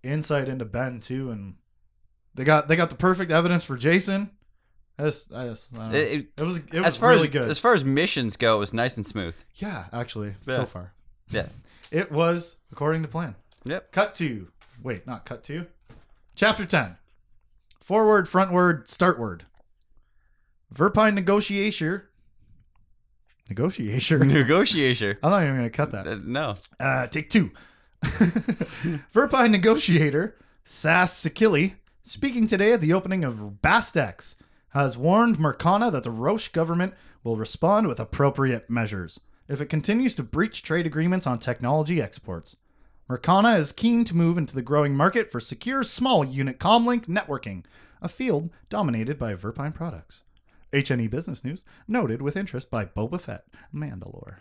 [0.01, 1.55] insight into Ben too and
[2.33, 4.29] they got they got the perfect evidence for Jacen.
[4.97, 5.97] I just, I just, I don't know.
[5.97, 7.49] It- It, it- was it was as far really as good.
[7.49, 9.35] as far as missions go, it was nice and smooth.
[9.55, 10.55] yeah, actually, Yeah.
[10.57, 10.93] so far.
[11.29, 11.47] Yeah.
[11.91, 13.33] It was according to plan.
[13.65, 13.91] Yep.
[13.91, 14.49] Cut to
[14.83, 15.65] wait, not cut to.
[16.35, 16.97] Chapter ten.
[17.81, 19.45] Forward, frontward, startward.
[20.73, 22.09] Verpine negotiator.
[23.49, 24.19] Negotiator.
[24.25, 25.19] Negotiator.
[25.23, 26.07] I'm not even gonna cut that.
[26.07, 26.55] Uh, no.
[26.79, 27.51] Uh, take two.
[29.13, 34.35] Verpine negotiator Sass Sakili, speaking today at the opening of Bastex,
[34.69, 40.13] has warned Mercana that the Roche government will respond with appropriate measures if it continues
[40.15, 42.55] to breach trade agreements on technology exports.
[43.09, 47.65] Mercana is keen to move into the growing market for secure small unit comlink networking,
[48.01, 50.21] a field dominated by Verpine products.
[50.73, 54.35] HNE Business News noted with interest by Boba Fett, Mandalore.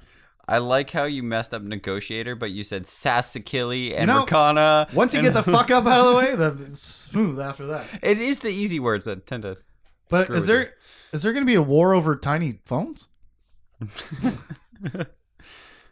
[0.51, 4.93] I like how you messed up negotiator, but you said Sassakili and know, Mercana.
[4.95, 7.67] Once you and- get the fuck up out of the way, then it's smooth after
[7.67, 7.87] that.
[8.03, 9.59] it is the easy words that tend to.
[10.09, 10.75] But is there
[11.13, 13.09] is there going to be a war over tiny phones?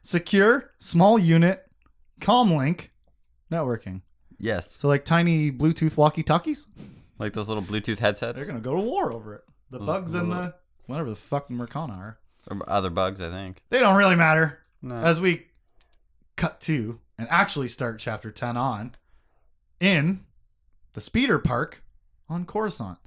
[0.03, 1.65] Secure, small unit,
[2.21, 2.89] comlink,
[3.51, 4.03] networking.
[4.39, 6.67] Yes, So like tiny Bluetooth walkie-talkies.
[7.19, 9.43] like those little Bluetooth headsets They're going to go to war over it.
[9.71, 10.55] The Those bugs and little- the
[10.87, 12.19] whatever the fuck Mercana are.
[12.51, 13.21] or other bugs.
[13.21, 13.63] I think.
[13.71, 14.61] They don't really matter.
[14.83, 14.95] No.
[14.97, 15.47] As we
[16.37, 18.95] cut to and actually start chapter 10 on
[19.81, 20.25] in
[20.93, 21.83] the speeder park
[22.29, 22.99] on Coruscant.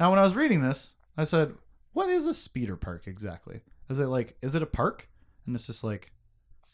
[0.00, 1.54] Now, when I was reading this, I said,
[1.92, 3.60] What is a speeder park exactly?
[3.90, 5.08] Is it like, is it a park?
[5.46, 6.12] And it's just like,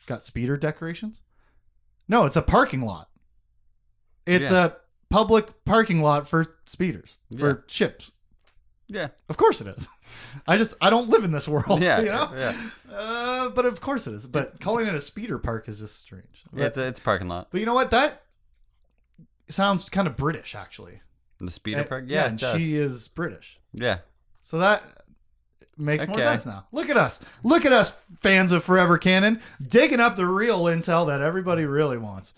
[0.06, 1.22] got speeder decorations?
[2.06, 3.10] No, it's a parking lot.
[4.26, 4.66] It's Yeah.
[4.66, 4.72] a
[5.10, 7.54] public parking lot for speeders, for Yeah.
[7.66, 8.12] ships.
[8.88, 9.08] Yeah.
[9.28, 9.86] Of course it is.
[10.46, 11.82] I just, I don't live in this world.
[11.82, 12.00] Yeah.
[12.02, 12.30] You know?
[12.34, 12.54] Yeah.
[12.92, 14.26] Uh, but of course it is.
[14.26, 16.44] But calling it a speeder park is just strange.
[16.52, 17.48] But, Yeah, it's a, it's a parking lot.
[17.50, 17.90] but you know what?
[17.90, 18.22] That
[19.48, 21.00] sounds kind of British, actually.
[21.38, 22.04] The speeder And- park.
[22.06, 22.56] Yeah, and it does.
[22.60, 23.58] she is British.
[23.72, 23.98] yeah.
[24.42, 24.82] So that
[25.76, 26.66] makes more sense now.
[26.72, 27.22] Look at us.
[27.42, 31.98] Look at us, fans of Forever Canon, digging up the real intel that everybody really
[31.98, 32.32] wants.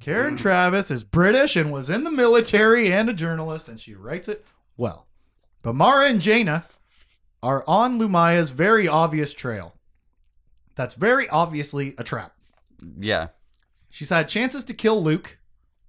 [0.00, 4.26] Karen Traviss is British and was in the military and a journalist, and she writes
[4.26, 4.44] it
[4.76, 5.06] well.
[5.62, 6.66] But Mara and Jaina
[7.42, 9.74] are on Lumiya's very obvious trail.
[10.74, 12.34] That's very obviously a trap.
[12.98, 13.28] Yeah.
[13.90, 15.38] She's had chances to kill Luke,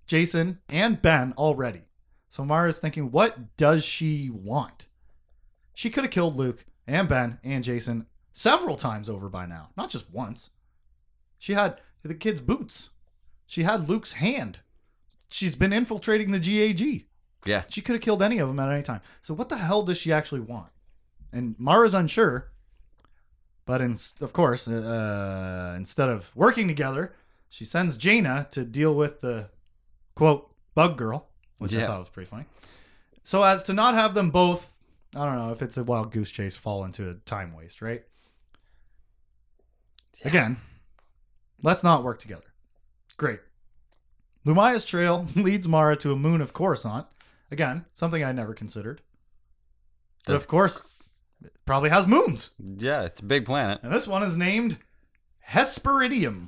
[0.08, 1.84] Jacen, and Ben already.
[2.30, 4.88] So Mara's thinking, what does she want?
[5.74, 9.90] She could have killed Luke and Ben and Jacen several times over by now, not
[9.90, 10.50] just once.
[11.40, 12.90] She had the kid's boots.
[13.46, 14.60] She had Luke's hand.
[15.30, 17.06] She's been infiltrating the GAG.
[17.46, 17.64] Yeah.
[17.70, 19.02] She could have killed any of them at any time.
[19.22, 20.70] So what the hell does she actually want?
[21.32, 22.52] And Mara's unsure.
[23.66, 27.14] But in, of course, uh, instead of working together,
[27.50, 29.50] she sends Jaina to deal with the
[30.16, 31.30] quote bug girl,
[31.60, 32.46] which I thought was pretty funny.
[33.24, 34.70] So as to not have them both,
[35.16, 38.04] I don't know if it's a wild goose chase, fall into a time waste, right?
[40.26, 40.58] Again,
[41.62, 42.54] let's not work together.
[43.18, 43.40] Great.
[44.46, 47.08] Lumiya's trail leads Mara to a moon of Coruscant.
[47.54, 49.00] Again, something I never considered.
[50.26, 50.82] But of course,
[51.44, 52.50] it probably has moons.
[52.58, 53.80] Yeah, it's a big planet.
[53.84, 54.80] And this one is named
[55.48, 56.48] Hesperidium,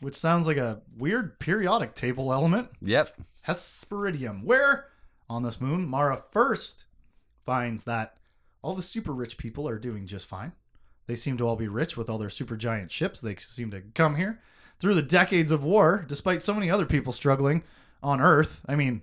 [0.00, 2.70] which sounds like a weird periodic table element.
[2.80, 3.20] Yep.
[3.46, 4.88] Hesperidium, where
[5.30, 6.86] on this moon, Mara first
[7.46, 8.16] finds that
[8.62, 10.52] all the super rich people are doing just fine.
[11.06, 13.20] They seem to all be rich with all their super giant ships.
[13.20, 14.40] They seem to come here
[14.80, 17.62] through the decades of war, despite so many other people struggling
[18.02, 18.62] on Earth.
[18.66, 19.02] I mean,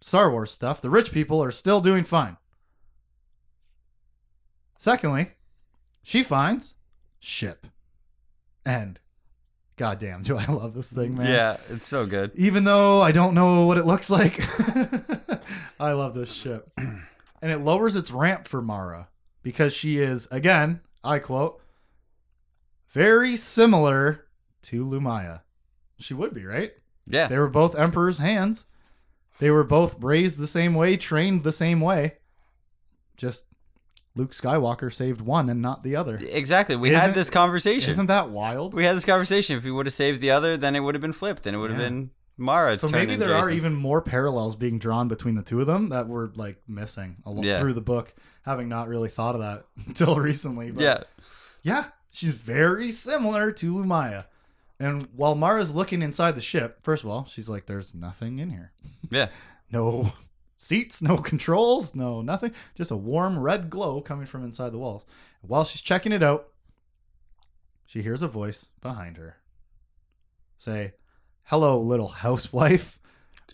[0.00, 0.80] Star Wars stuff.
[0.80, 2.36] The rich people are still doing fine.
[4.78, 5.32] Secondly,
[6.02, 6.74] she finds
[7.18, 7.66] ship.
[8.64, 9.00] And
[9.76, 12.32] goddamn, do I love this thing, man Yeah, it's so good.
[12.36, 14.40] even though I don't know what it looks like.
[15.80, 16.70] I love this ship.
[17.40, 19.06] And it lowers its ramp for Mara
[19.44, 21.62] because she is, again, I quote,
[22.90, 24.26] very similar
[24.62, 25.42] to Lumiya.
[26.00, 26.72] She would be, right?
[27.06, 27.28] Yeah.
[27.28, 28.66] They were both Emperor's hands.
[29.38, 32.14] They were both raised the same way, trained the same way.
[33.16, 33.44] Just
[34.14, 36.16] Luke Skywalker saved one and not the other.
[36.20, 36.74] Exactly.
[36.76, 37.90] We Isn't- had this conversation.
[37.90, 38.74] Isn't that wild?
[38.74, 39.56] we had this conversation.
[39.56, 41.58] If he would have saved the other, then it would have been flipped, and it
[41.58, 41.86] would have Yeah.
[41.86, 42.76] been Mara.
[42.76, 46.08] So maybe there are even more parallels being drawn between the two of them that
[46.08, 47.58] were like missing along Yeah.
[47.60, 50.70] through the book, having not really thought of that until recently.
[50.70, 50.98] But Yeah.
[51.62, 54.26] yeah, she's very similar to Lumiya.
[54.80, 58.50] And while Mara's looking inside the ship, first of all, she's like, "There's nothing in
[58.50, 58.72] here.
[59.10, 59.28] Yeah.
[59.70, 60.12] No
[60.56, 62.52] seats, no controls, no nothing.
[62.74, 65.04] Just a warm red glow coming from inside the walls."
[65.42, 66.48] While she's checking it out,
[67.86, 69.36] she hears a voice behind her
[70.56, 70.94] say,
[71.44, 72.98] "Hello, little housewife."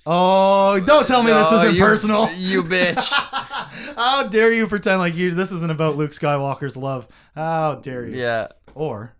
[0.07, 2.31] Oh, don't tell me this No, isn't you- personal.
[2.35, 3.09] You bitch.
[3.97, 7.09] How dare you pretend like you this isn't about Luke Skywalker's love?
[7.35, 8.19] How dare you?
[8.19, 8.49] yeah.
[8.75, 9.15] Or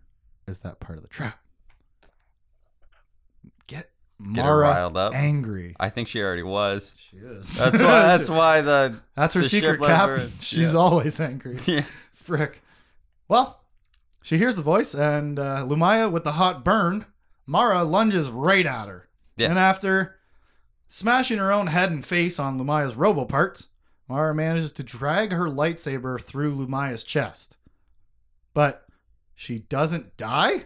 [0.47, 1.39] is that part of the trap?
[4.23, 5.13] Get Get her Mara riled up.
[5.13, 5.75] angry.
[5.79, 6.93] I think she already was.
[6.97, 7.57] She is.
[7.57, 8.01] That's why.
[8.17, 8.99] That's why the.
[9.15, 10.29] That's her the secret ship let her- cap.
[10.39, 10.79] She's yeah.
[10.79, 11.57] always angry.
[11.65, 11.83] Yeah.
[12.13, 12.61] Frick.
[13.27, 13.61] Well,
[14.23, 17.05] she hears the voice, and uh, Lumiya with the hot burn,
[17.45, 19.07] Mara lunges right at her.
[19.37, 19.49] Yeah.
[19.49, 20.15] And after
[20.87, 23.67] smashing her own head and face on Lumiya's robo parts,
[24.07, 27.57] Mara manages to drag her lightsaber through Lumiya's chest.
[28.53, 28.85] But
[29.35, 30.65] she doesn't die?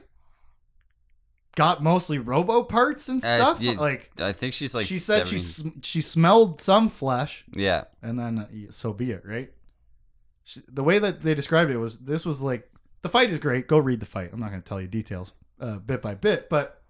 [1.60, 3.62] Got mostly robo parts and stuff?
[3.62, 4.86] you- like, I think she's like.
[4.86, 7.84] she said 70 she, sm- she smelled some flesh Yeah.
[8.02, 9.52] and then uh, so be it, right?
[10.46, 13.68] She, the way that they described it was this was like the fight is great.
[13.68, 14.30] Go read the fight.
[14.32, 16.82] I'm not going to tell you details uh, bit by bit, but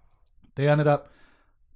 [0.54, 1.10] they ended up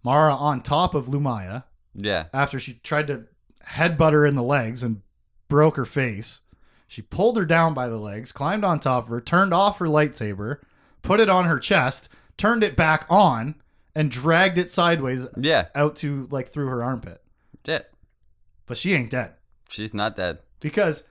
[0.05, 2.27] Mara on top of Lumiya Yeah.
[2.33, 3.25] after she tried to
[3.67, 5.03] headbutt her in the legs and
[5.49, 6.43] broke her face.
[6.87, 9.87] She pulled her down by the legs, climbed on top of her, turned off her
[9.87, 10.59] lightsaber,
[11.03, 13.55] put it on her chest, turned it back on,
[13.95, 15.67] and dragged it sideways Yeah.
[15.75, 17.23] out to like through her armpit.
[17.65, 17.81] Yeah.
[18.67, 19.35] But she ain't dead.
[19.69, 20.39] She's not dead.
[20.61, 21.07] because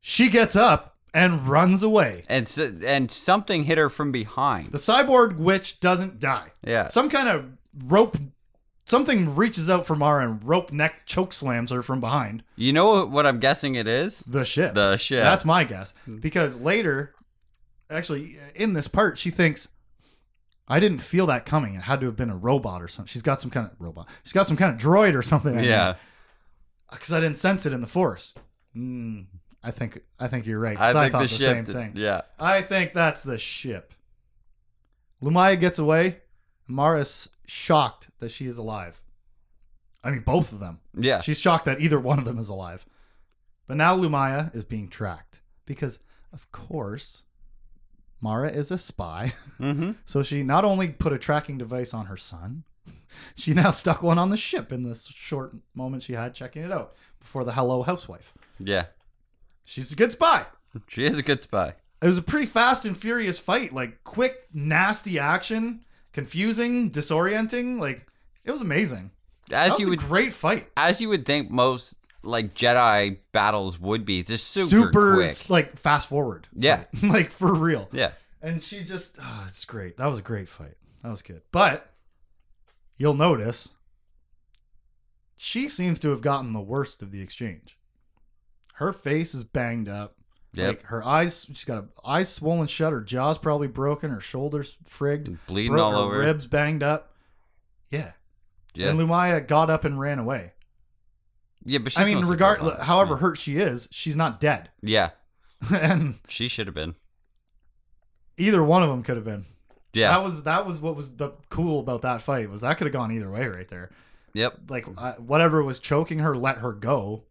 [0.00, 2.24] she gets up and runs away.
[2.28, 4.72] And s and something hit her from behind.
[4.72, 6.52] The cyborg witch doesn't die.
[6.64, 6.86] Yeah.
[6.86, 7.44] Some kind of
[7.84, 8.16] rope,
[8.84, 13.04] something reaches out from Mara and rope neck choke slams her from behind You know
[13.06, 14.20] what I'm guessing it is?
[14.20, 14.74] the ship.
[14.74, 15.22] The ship.
[15.22, 15.94] That's my guess.
[16.20, 17.14] Because later,
[17.92, 19.68] actually, in this part, she thinks,
[20.68, 21.74] I didn't feel that coming.
[21.74, 23.08] It had to have been a robot or something.
[23.10, 24.08] She's got some kind of robot.
[24.22, 25.58] She's got some kind of droid or something.
[25.58, 25.96] yeah.
[26.90, 28.34] Because I didn't sense it in the force.
[28.76, 29.26] Mm,
[29.62, 30.78] I think I think you're right.
[30.78, 31.92] I I, thought the the, same did- thing.
[31.96, 32.22] Yeah.
[32.38, 33.92] I think that's the ship.
[35.22, 36.18] Lumiya gets away.
[36.66, 39.00] Mara's shocked that she is alive.
[40.04, 40.80] I mean, both of them.
[40.96, 41.20] Yeah.
[41.20, 42.84] She's shocked that either one of them is alive.
[43.66, 46.00] But now Lumiya is being tracked because,
[46.32, 47.22] of course,
[48.22, 49.34] Mara is a spy.
[49.60, 49.92] Mm-hmm.
[50.06, 52.64] So she not only put a tracking device on her son,
[53.36, 56.72] she now stuck one on the ship in this short moment she had checking it
[56.72, 58.32] out before the Hello Housewife.
[58.58, 58.86] Yeah.
[59.64, 60.46] She's a good spy.
[60.88, 61.74] She is a good spy.
[62.00, 67.78] It was a pretty fast and furious fight, like quick, nasty action, confusing, disorienting.
[67.78, 68.06] Like
[68.44, 69.10] it was amazing.
[69.50, 70.68] As that was you a would great fight.
[70.76, 74.22] as you would think most like Jedi battles would be.
[74.22, 75.50] Just super, quick.
[75.50, 76.48] like fast forward.
[76.54, 76.84] Yeah.
[76.94, 77.02] fight.
[77.12, 77.88] like for real.
[77.92, 78.12] Yeah.
[78.40, 79.96] And she just, oh, it's great.
[79.98, 80.74] That was a great fight.
[81.02, 81.42] That was good.
[81.52, 81.92] But
[82.96, 83.74] you'll notice
[85.36, 87.78] she seems to have gotten the worst of the exchange.
[88.74, 90.16] Her face is banged up.
[90.54, 90.66] Yep.
[90.68, 92.92] Like her eyes, she's got her eyes swollen shut.
[92.92, 94.10] Her jaw's probably broken.
[94.10, 95.38] Her shoulders frigged.
[95.46, 96.18] Bleeding bro- all her over.
[96.18, 97.14] Ribs banged up.
[97.90, 98.12] Yeah.
[98.74, 98.90] Yeah.
[98.90, 100.51] And Lumiya got up and ran away.
[101.64, 102.80] Yeah, but she's I mean, mostly regard, broken.
[102.84, 104.70] however hurt she is, she's not dead.
[104.82, 105.10] Yeah.
[105.70, 106.96] and She should have been.
[108.36, 109.46] either one of them could have been.
[109.92, 110.08] Yeah.
[110.12, 112.92] That was that was what was the cool about that fight was that could have
[112.94, 113.90] gone either way right there.
[114.34, 114.60] Yep.
[114.68, 117.24] Like uh, whatever was choking her, let her go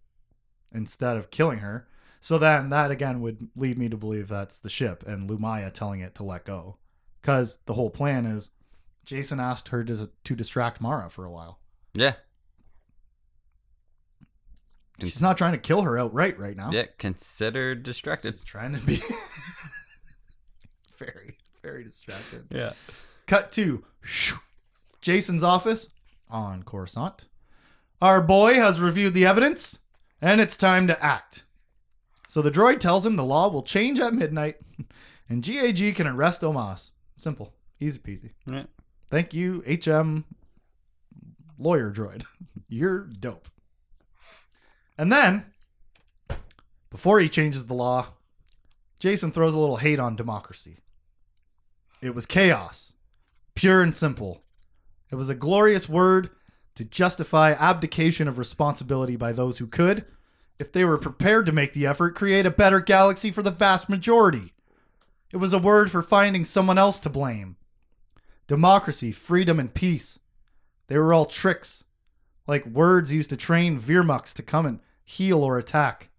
[0.74, 1.88] instead of killing her.
[2.20, 6.02] So then that again would lead me to believe that's the ship and Lumiya telling
[6.02, 6.78] it to let go,
[7.22, 8.52] because the whole plan is
[9.08, 11.60] Jacen asked her to to distract Mara for a while.
[11.96, 12.14] Yeah.
[15.10, 16.72] She's not trying to kill her outright right now.
[16.72, 16.86] Yeah.
[16.98, 18.36] Consider distracted.
[18.36, 19.02] She's trying to be
[20.98, 22.46] very very distracted.
[22.50, 22.74] Yeah.
[23.28, 23.84] Cut to
[25.02, 25.94] Jacen's office
[26.30, 27.26] on Coruscant.
[28.02, 29.80] Our boy has reviewed the evidence,
[30.22, 31.44] and it's time to act.
[32.28, 34.56] So the droid tells him the law will change at midnight,
[35.30, 36.92] and GAG can arrest Omas.
[37.18, 38.32] Simple, easy peasy.
[38.48, 38.64] Yeah.
[39.10, 40.26] Thank you, HM
[41.60, 42.26] lawyer droid.
[42.70, 43.50] You're dope.
[44.98, 45.46] And then,
[46.90, 48.08] before he changes the law,
[49.00, 50.78] Jacen throws a little hate on democracy.
[52.02, 52.94] It was chaos,
[53.56, 54.44] pure and simple.
[55.12, 56.30] It was a glorious word
[56.76, 60.06] to justify abdication of responsibility by those who could,
[60.60, 63.90] if they were prepared to make the effort, create a better galaxy for the vast
[63.90, 64.54] majority.
[65.32, 67.56] It was a word for finding someone else to blame.
[68.48, 70.20] Democracy, freedom, and peace.
[70.88, 71.86] They were all tricks,
[72.48, 76.10] like words used to train Veermoks to come and heal or attack.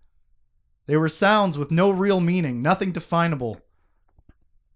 [0.87, 3.61] They were sounds with no real meaning, nothing definable.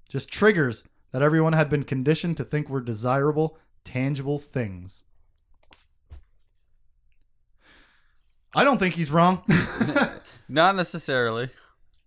[0.09, 5.03] Just triggers that everyone had been conditioned to think were desirable, tangible things.
[8.55, 9.43] I don't think he's wrong.
[10.49, 11.51] Not necessarily.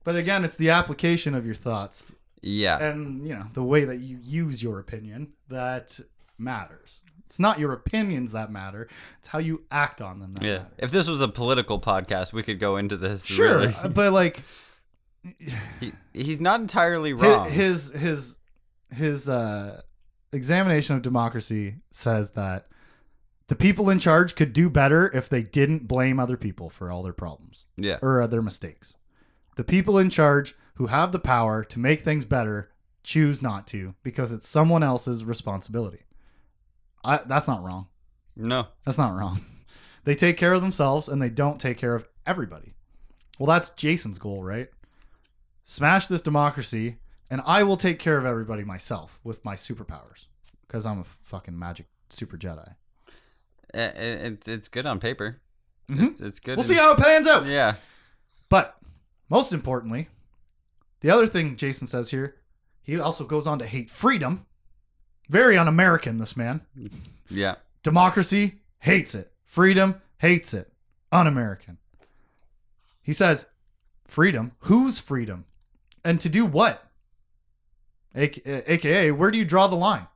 [0.03, 2.05] but again, it's the application of your thoughts
[2.41, 2.81] Yeah.
[2.83, 5.99] and, you know, the way that you use your opinion that
[6.37, 7.01] matters.
[7.29, 8.87] It's not your opinions that matter,
[9.19, 10.57] it's how you act on them that Yeah.
[10.57, 10.69] matter.
[10.79, 13.23] If this was a political podcast, we could go into this.
[13.23, 13.75] Sure, Really.
[13.93, 14.41] but like
[15.79, 17.49] He, he's not entirely wrong.
[17.49, 18.37] his his
[18.91, 19.81] his uh,
[20.33, 22.67] examination of democracy says that
[23.47, 27.03] the people in charge could do better if they didn't blame other people for all
[27.03, 27.97] their problems yeah.
[28.01, 28.95] or their mistakes.
[29.55, 32.71] The people in charge who have the power to make things better
[33.03, 36.03] choose not to because it's someone else's responsibility.
[37.03, 37.87] I, that's not wrong.
[38.35, 38.67] No.
[38.85, 39.41] That's not wrong.
[40.05, 42.73] They take care of themselves and they don't take care of everybody.
[43.37, 44.69] Well, that's Jacen's goal, right?
[45.65, 46.97] Smash this democracy
[47.29, 50.25] and I will take care of everybody myself with my superpowers
[50.65, 52.75] because I'm a fucking magic super Jedi.
[53.73, 53.89] I- I-
[54.31, 55.41] It's it's good on paper.
[55.89, 56.11] Mhm.
[56.11, 56.57] It's, it's good.
[56.57, 57.47] We'll see how it pans out.
[57.47, 57.75] Yeah.
[58.47, 58.77] But
[59.29, 60.07] most importantly,
[61.01, 62.37] the other thing Jacen says here,
[62.81, 64.45] he also goes on to hate freedom.
[65.29, 66.61] Very un American, this man.
[67.29, 67.55] Yeah.
[67.83, 69.31] Democracy hates it.
[69.45, 70.71] Freedom hates it.
[71.11, 71.77] Un American.
[73.01, 73.45] He says,
[74.07, 74.53] freedom?
[74.61, 75.45] Whose freedom?
[76.03, 76.83] And to do what?
[78.15, 80.07] A- AKA, where do you draw the line?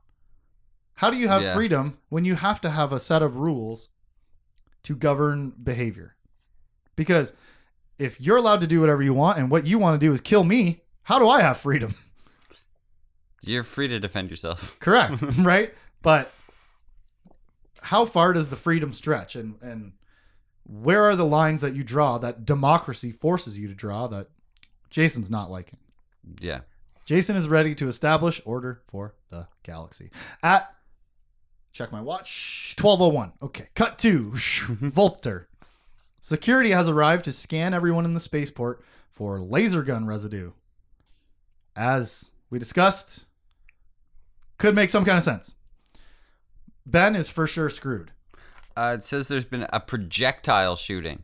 [0.96, 1.54] How do you have Yeah.
[1.54, 3.88] freedom when you have to have a set of rules
[4.84, 6.16] to govern behavior?
[6.96, 7.32] Because
[7.98, 10.20] if you're allowed to do whatever you want and what you want to do is
[10.20, 11.94] kill me, how do I have freedom?
[13.46, 14.78] You're free to defend yourself.
[14.80, 15.74] Correct, right?
[16.02, 16.32] But
[17.82, 19.92] how far does the freedom stretch and and
[20.66, 24.28] where are the lines that you draw that democracy forces you to draw that
[24.90, 25.78] Jacen's not liking?
[26.40, 26.60] Yeah.
[27.06, 30.10] Jacen is ready to establish order for the galaxy.
[30.42, 30.74] At
[31.72, 33.32] check my watch 1201.
[33.42, 35.48] Okay, cut to Vulpter.
[36.20, 40.52] Security has arrived to scan everyone in the spaceport for laser gun residue.
[41.76, 43.26] As we discussed,
[44.58, 45.56] could make some kind of sense.
[46.86, 48.10] Ben is for sure screwed.
[48.76, 51.22] Uh, it says there's been a projectile shooting.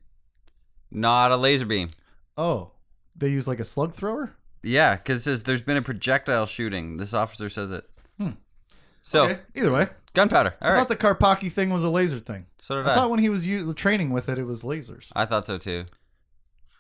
[0.90, 1.90] not a laser beam.
[2.36, 2.72] Oh,
[3.16, 4.36] they use like a slug thrower.
[4.62, 6.96] Yeah, because it says there's been a projectile shooting.
[6.96, 7.84] This officer says it.
[8.18, 8.30] Hmm.
[9.02, 9.40] So okay.
[9.54, 10.54] Either way, gunpowder.
[10.60, 10.78] All I right.
[10.78, 12.46] thought the Karpaki thing was a laser thing.
[12.60, 12.94] so did I I.
[12.94, 15.08] thought when he was u- training with it, it was lasers.
[15.16, 15.86] I thought so too.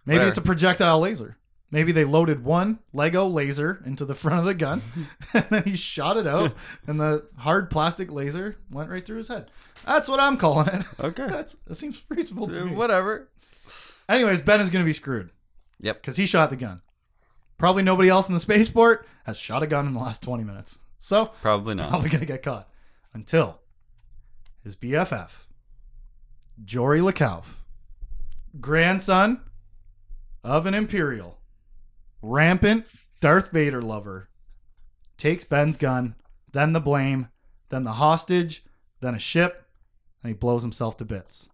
[0.06, 0.28] Maybe Whatever.
[0.28, 1.36] it's a projectile laser.
[1.72, 4.82] Maybe they loaded one Lego laser into the front of the gun,
[5.34, 6.52] and then he shot it out,
[6.86, 9.50] and the hard plastic laser went right through his head.
[9.86, 10.84] That's what I'm calling it.
[10.98, 11.26] Okay.
[11.28, 12.74] That's that seems reasonable to me.
[12.74, 13.28] Whatever.
[14.08, 15.30] Anyways, Ben is going to be screwed
[15.80, 15.96] Yep.
[15.96, 16.82] because he shot the gun.
[17.58, 20.78] Probably nobody else in the spaceport has shot a gun in the last 20 minutes,
[20.98, 21.90] so Probably not.
[21.90, 22.68] probably going to get caught
[23.14, 23.60] until
[24.64, 25.30] his BFF,
[26.64, 27.44] Jory Lekauf,
[28.60, 29.40] grandson
[30.42, 31.38] of an Imperial,
[32.22, 32.86] rampant
[33.20, 34.28] Darth Vader lover,
[35.16, 36.14] takes Ben's gun,
[36.52, 37.28] then the blame,
[37.68, 38.64] then the hostage,
[39.00, 39.66] then a ship,
[40.22, 41.48] and he blows himself to bits.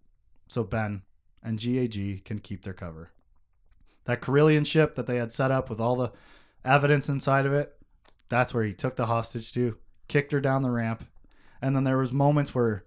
[0.47, 1.03] So Ben
[1.43, 3.11] and GAG can keep their cover.
[4.05, 6.12] That Corellian ship that they had set up with all the
[6.64, 7.77] evidence inside of it,
[8.29, 9.77] that's where he took the hostage to,
[10.09, 11.07] kicked her down the ramp,
[11.61, 12.85] and then there was moments where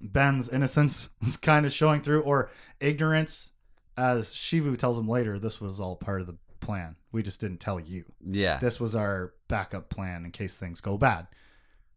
[0.00, 3.52] Ben's innocence was kind of showing through, or ignorance,
[4.00, 5.38] as Shevu tells him later.
[5.38, 6.96] This was all part of the plan.
[7.12, 8.04] We just didn't tell you.
[8.24, 8.58] Yeah.
[8.58, 11.26] This was our backup plan in case things go bad.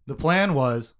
[0.06, 0.94] The plan was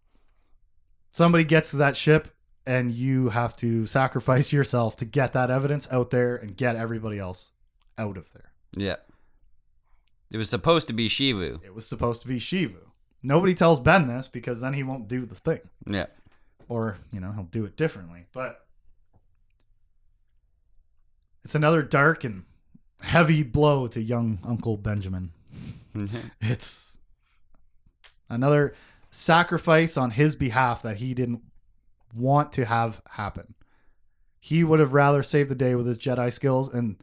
[1.12, 2.30] somebody gets to that ship
[2.66, 7.20] and you have to sacrifice yourself to get that evidence out there and get everybody
[7.20, 7.52] else
[7.98, 8.52] out of there.
[8.76, 8.96] Yeah.
[10.32, 11.64] It was supposed to be Shevu.
[11.64, 12.78] It was supposed to be Shevu.
[13.22, 15.60] Nobody tells Ben this because then he won't do the thing.
[15.86, 16.08] Yeah.
[16.70, 18.26] Or, you know, he'll do it differently.
[18.34, 18.63] But
[21.44, 22.44] it's another dark and
[23.02, 25.32] heavy blow to young Uncle Benjamin.
[26.42, 26.98] It's
[28.30, 28.74] another
[29.12, 31.42] sacrifice on his behalf that he didn't
[32.16, 33.54] want to have happen.
[34.40, 36.98] He would have rather saved the day with his Jedi skills and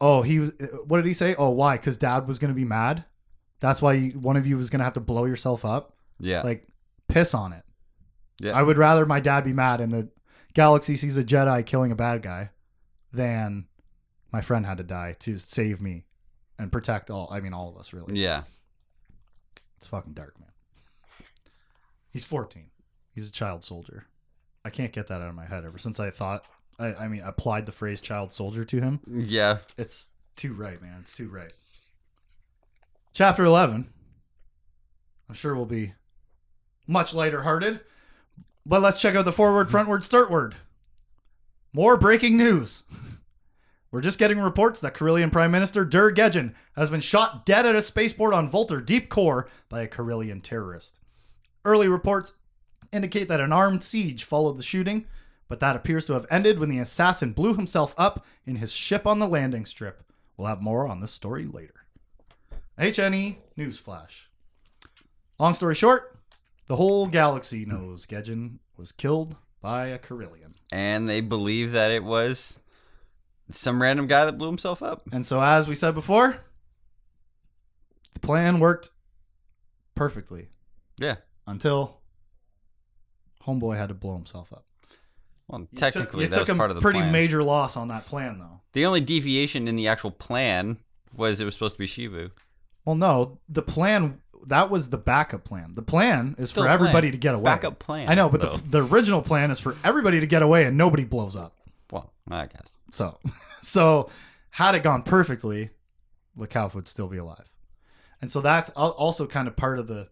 [0.00, 0.52] oh, he was
[0.86, 1.34] what did he say?
[1.36, 1.76] Oh, why?
[1.78, 3.04] Cuz dad was going to be mad.
[3.60, 5.94] That's why you, one of you was going to have to blow yourself up.
[6.18, 6.42] yeah.
[6.42, 6.66] Like
[7.08, 7.64] piss on it.
[8.40, 8.52] yeah.
[8.52, 10.08] I would rather my dad be mad and the
[10.54, 12.50] galaxy sees a Jedi killing a bad guy
[13.12, 13.66] than
[14.32, 16.04] my friend had to die to save me
[16.58, 18.18] and protect all I mean all of us really.
[18.20, 18.42] yeah.
[19.76, 20.50] It's fucking dark, man.
[22.12, 22.66] He's 14.
[23.14, 24.06] He's a child soldier.
[24.64, 26.44] I can't get that out of my head ever since I thought
[26.78, 29.00] I, I mean applied the phrase child soldier to him.
[29.10, 29.58] Yeah.
[29.78, 30.98] It's too right, man.
[31.00, 31.52] It's too right.
[33.12, 33.88] Chapter 11.
[35.28, 35.94] I'm sure we'll be
[36.86, 37.80] much lighter hearted.
[38.66, 40.56] But let's check out the forward, frontward, startward.
[41.72, 42.82] More breaking news.
[43.92, 46.12] We're just getting reports that Corellian Prime Minister Dur
[46.74, 50.98] has been shot dead at a spaceport on Vulpter Deep Core by a Corellian terrorist.
[51.64, 52.32] Early reports
[52.92, 55.06] indicate that an armed siege followed the shooting,
[55.46, 59.06] but that appears to have ended when the assassin blew himself up in his ship
[59.06, 60.02] on the landing strip.
[60.36, 61.84] We'll have more on this story later.
[62.80, 64.24] HNE Newsflash.
[65.38, 66.16] Long story short,
[66.66, 70.54] the whole galaxy knows Gejjen was killed by a Corellian.
[70.72, 72.58] And they believe that it was
[73.50, 75.02] some random guy that blew himself up.
[75.12, 76.38] And so, as we said before,
[78.14, 78.90] the plan worked
[79.94, 80.48] perfectly
[80.98, 81.16] Yeah.
[81.46, 82.00] until
[83.46, 84.64] Homeboy had to blow himself up.
[85.48, 87.12] Well, took- technically, that took was a part of the pretty plan.
[87.12, 88.60] major loss on that plan, though.
[88.72, 90.78] the only deviation in the actual plan
[91.12, 92.30] was it was supposed to be Shevu.
[92.84, 95.74] Well, no, the plan that was the backup plan.
[95.74, 96.74] The plan is Still for plan.
[96.74, 97.44] everybody to get away.
[97.44, 100.64] Backup plan, I know, but the, the original plan is for everybody to get away
[100.64, 101.56] and nobody blows up.
[101.90, 102.72] Well, I guess.
[102.90, 103.18] So,
[103.62, 104.10] so
[104.50, 105.70] had it gone perfectly,
[106.38, 107.44] Lekauf would still be alive.
[108.22, 110.08] And so that's also kind of part of the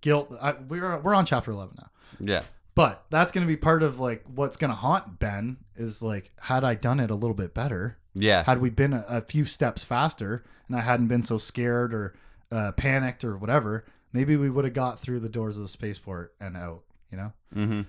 [0.00, 0.32] guilt.
[0.40, 1.90] I, we're we're on chapter eleven now,
[2.20, 2.42] Yeah.
[2.74, 6.30] but that's going to be part of like what's going to haunt Ben is like
[6.40, 8.44] had I done it a little bit better, Yeah.
[8.44, 12.14] had we been a, a few steps faster, and I hadn't been so scared or
[12.54, 16.34] uh, panicked or whatever, maybe we would have got through the doors of the spaceport
[16.40, 16.82] and out.
[17.10, 17.82] You know Mm-hmm.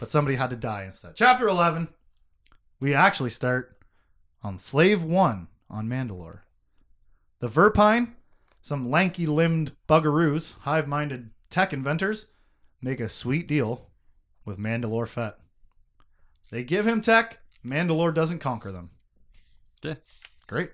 [0.00, 1.12] but somebody had to die instead.
[1.14, 1.88] Chapter 11,
[2.80, 3.78] we actually start
[4.42, 6.40] on Slave 1 on Mandalore.
[7.38, 8.14] The Verpine,
[8.62, 12.26] some lanky limbed buggeroos, hive minded tech inventors,
[12.82, 13.88] make a sweet deal
[14.44, 15.36] with Mandalore Fett.
[16.50, 18.90] They give him tech, Mandalore doesn't conquer them.
[19.82, 19.94] Yeah.
[20.48, 20.70] Great.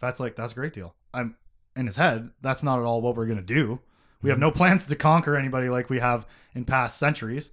[0.00, 0.94] That's like, that's a great deal.
[1.14, 1.36] I'm
[1.76, 3.80] in his head, that's not at all what we're going to do.
[4.22, 4.42] We have hmm.
[4.42, 7.50] no plans to conquer anybody like we have in past centuries.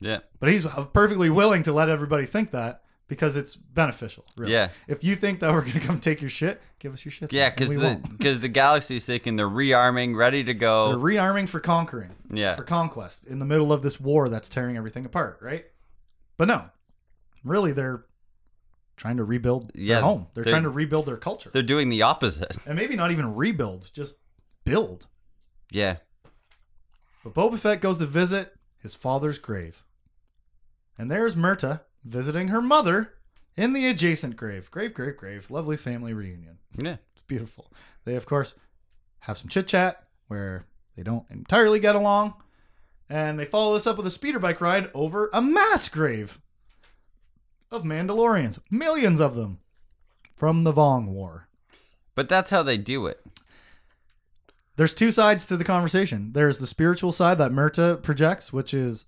[0.00, 0.20] Yeah.
[0.40, 4.24] But he's perfectly willing to let everybody think that because it's beneficial.
[4.36, 4.52] Really.
[4.52, 4.68] Yeah.
[4.86, 7.32] If you think that we're gonna come take your shit, give us your shit.
[7.32, 10.94] Yeah, because the because the galaxy's thinking they're rearming, ready to they're go.
[10.96, 12.54] rearming for conquering, Yeah.
[12.54, 15.64] for conquest in the middle of this war that's tearing everything apart, right?
[16.36, 16.66] But no,
[17.42, 18.04] really they're
[18.98, 20.26] trying to rebuild Yeah, their home.
[20.34, 21.50] They're, they're- trying to rebuild their culture.
[21.52, 22.56] They're doing the opposite.
[22.66, 24.16] And maybe not even rebuild, just
[24.64, 25.06] build.
[25.70, 25.96] Yeah.
[27.24, 29.82] But Boba Fett goes to visit his father's grave.
[30.98, 33.14] And there's Mirta visiting her mother
[33.56, 34.70] in the adjacent grave.
[34.70, 35.50] Grave, grave, grave.
[35.50, 36.58] Lovely family reunion.
[36.76, 36.96] Yeah.
[37.12, 37.72] It's beautiful.
[38.04, 38.54] They, of course,
[39.20, 40.64] have some chit chat where
[40.96, 42.34] they don't entirely get along.
[43.08, 46.38] And they follow this up with a speeder bike ride over a mass grave
[47.70, 48.60] of Mandalorians.
[48.70, 49.58] Millions of them
[50.36, 51.48] from the Vong War.
[52.14, 53.24] But that's how they do it.
[54.76, 56.32] There's two sides to the conversation.
[56.32, 59.06] There's the spiritual side that Mirta projects, which is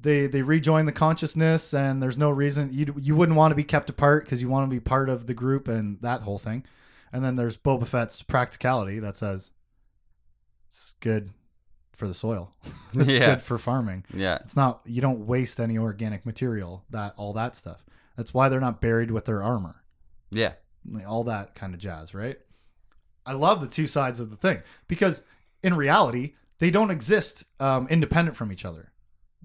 [0.00, 3.64] they they rejoin the consciousness, and there's no reason you you wouldn't want to be
[3.64, 6.64] kept apart because you want to be part of the group and that whole thing.
[7.12, 9.50] And then there's Boba Fett's practicality that says
[10.66, 11.30] it's good
[11.96, 12.52] for the soil.
[12.94, 13.34] it's Yeah.
[13.34, 14.04] good for farming.
[14.12, 14.36] Yeah.
[14.36, 17.84] It's not you don't waste any organic material, that all that stuff.
[18.16, 19.82] That's why they're not buried with their armor
[20.30, 20.52] Yeah.
[20.88, 22.38] like, all that kind of jazz, right?
[23.26, 25.22] I love the two sides of the thing because
[25.62, 28.92] in reality, they don't exist um, independent from each other.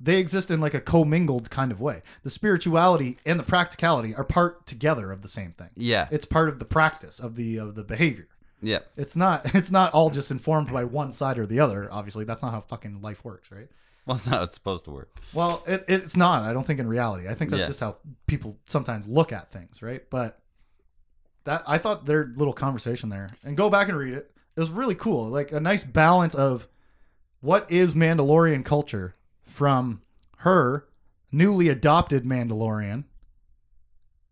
[0.02, 2.04] They exist in like a commingled kind of way.
[2.24, 5.70] The spirituality and the practicality are part together of the same thing.
[5.76, 6.08] Yeah.
[6.12, 8.28] It's part of the practice of the of the behavior.
[8.62, 8.80] Yeah.
[8.98, 11.88] It's not it's not all just informed by one side or the other.
[11.92, 13.68] Obviously, that's not how fucking life works, right?
[14.06, 15.16] Well, it's not how it's supposed to work.
[15.34, 16.44] Well, it, it's not.
[16.44, 17.28] I don't think in reality.
[17.28, 17.68] I think that's Yeah.
[17.68, 17.98] just how
[18.28, 20.02] people sometimes look at things, right?
[20.10, 20.40] But
[21.46, 24.32] that I thought their little conversation there, and go back and read it.
[24.56, 25.28] It was really cool.
[25.28, 26.68] Like a nice balance of
[27.40, 30.02] what is Mandalorian culture from
[30.40, 30.88] her
[31.32, 33.04] newly adopted Mandalorian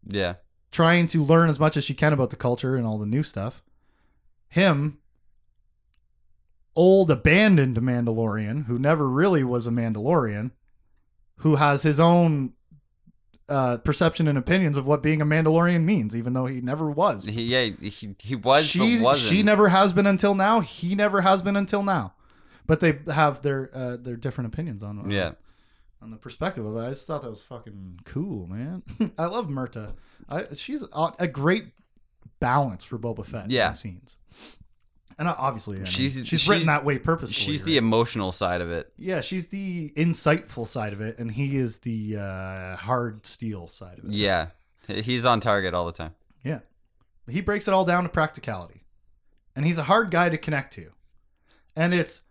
[0.06, 0.36] Yeah.
[0.72, 3.24] trying to learn as much as she can about the culture and all the new
[3.24, 3.64] stuff.
[4.50, 5.00] Him,
[6.76, 10.52] old abandoned Mandalorian, who never really was a Mandalorian,
[11.38, 12.54] who has his own
[13.50, 17.24] uh, perception and opinions of what being a Mandalorian means, even though he never was.
[17.24, 17.70] He, yeah.
[17.82, 20.60] He, he was, She, she never has been until now.
[20.60, 22.14] He never has been until now.
[22.66, 25.32] But they have their uh, their different opinions on on- Yeah.
[26.02, 26.82] on the perspective of it.
[26.82, 28.84] I just thought that was fucking cool, man.
[29.18, 29.94] I love Mirta.
[30.28, 31.68] I, she's a, a great
[32.42, 33.70] balance for Boba Fett Yeah.
[33.70, 34.18] in scenes.
[35.20, 37.34] And obviously, I mean, She's- she's she's- written that way purposefully.
[37.34, 37.66] She's right?
[37.66, 38.94] the emotional side of it.
[38.98, 43.98] yeah, she's the insightful side of it, and he is the uh, hard steel side
[44.00, 44.12] of it.
[44.12, 44.48] Yeah.
[44.88, 46.14] He's on target all the time.
[46.44, 46.60] Yeah.
[47.28, 48.84] He breaks it all down to practicality.
[49.56, 50.92] And he's a hard guy to connect to.
[51.76, 52.22] And it's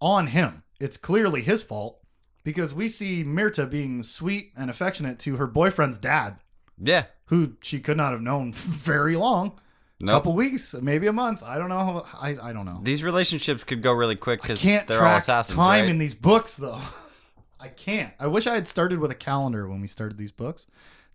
[0.00, 0.62] on him.
[0.78, 1.98] It's clearly his fault
[2.44, 6.36] because we see Mirta being sweet and affectionate to her boyfriend's dad,
[6.78, 7.04] Yeah.
[7.26, 9.58] who she could not have known very long.
[10.00, 10.16] A Nope.
[10.16, 11.42] couple weeks, maybe a month.
[11.42, 12.04] I don't know.
[12.14, 12.80] I, I don't know.
[12.82, 15.56] These relationships could go really quick because they're all track assassins.
[15.56, 15.88] time right?
[15.88, 16.80] in these books though.
[17.60, 18.12] I can't.
[18.20, 20.66] I wish I had started with a calendar when we started these books.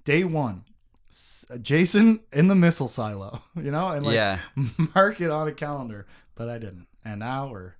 [0.04, 0.64] Day one,
[1.12, 4.40] uh, Jacen in the missile silo, you know, and like yeah.
[4.96, 6.88] mark it on a calendar, but I didn't.
[7.06, 7.74] And now we're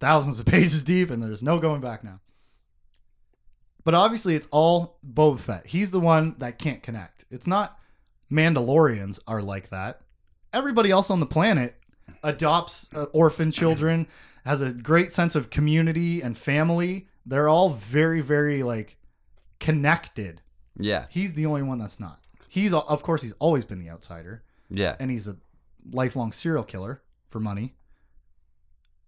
[0.00, 2.18] thousands of pages deep, and there's no going back now.
[3.84, 5.66] But obviously, it's all Boba Fett.
[5.68, 7.24] He's the one that can't connect.
[7.30, 7.78] It's not
[8.32, 10.00] Mandalorians are like that.
[10.56, 11.74] Everybody else on the planet
[12.22, 14.06] adopts uh, orphan children,
[14.46, 17.08] has a great sense of community and family.
[17.26, 18.96] They're all very, very like
[19.60, 20.40] connected.
[20.78, 21.06] Yeah.
[21.10, 22.20] He's the only one that's not.
[22.48, 24.96] He's of course he's always been the outsider Yeah.
[24.98, 25.36] and he's a
[25.92, 27.74] lifelong serial killer for money.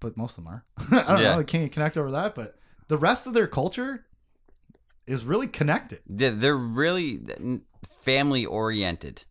[0.01, 0.65] But most of them are.
[0.93, 1.35] I don't Yeah.
[1.35, 1.39] know.
[1.41, 2.35] I Can you connect over that?
[2.35, 4.05] But the rest of their culture
[5.07, 6.01] is really connected.
[6.07, 7.21] They're really
[8.03, 9.25] family oriented,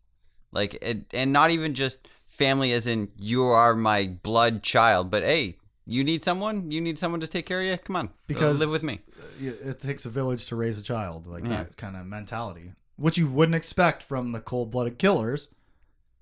[0.52, 5.22] like and, and not even just family as in you are my blood child, but
[5.22, 7.76] hey, you need someone, you need someone to take care of you.
[7.78, 9.00] Come on, Because- live with me.
[9.18, 11.64] Uh, it it takes a village to raise a child, like Yeah.
[11.64, 15.48] that kind of mentality, which you wouldn't expect from the cold-blooded killers.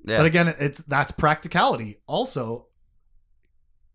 [0.04, 2.66] Yeah, But again, it's that's practicality also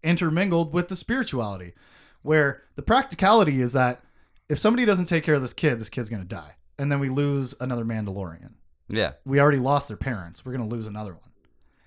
[0.03, 1.73] intermingled with the spirituality,
[2.21, 4.01] where the practicality is that
[4.49, 7.09] if somebody doesn't take care of this kid, this kid's gonna die, and then we
[7.09, 8.53] lose another Mandalorian.
[8.91, 10.45] Yeah, we already lost their parents.
[10.45, 11.31] We're going to lose another one.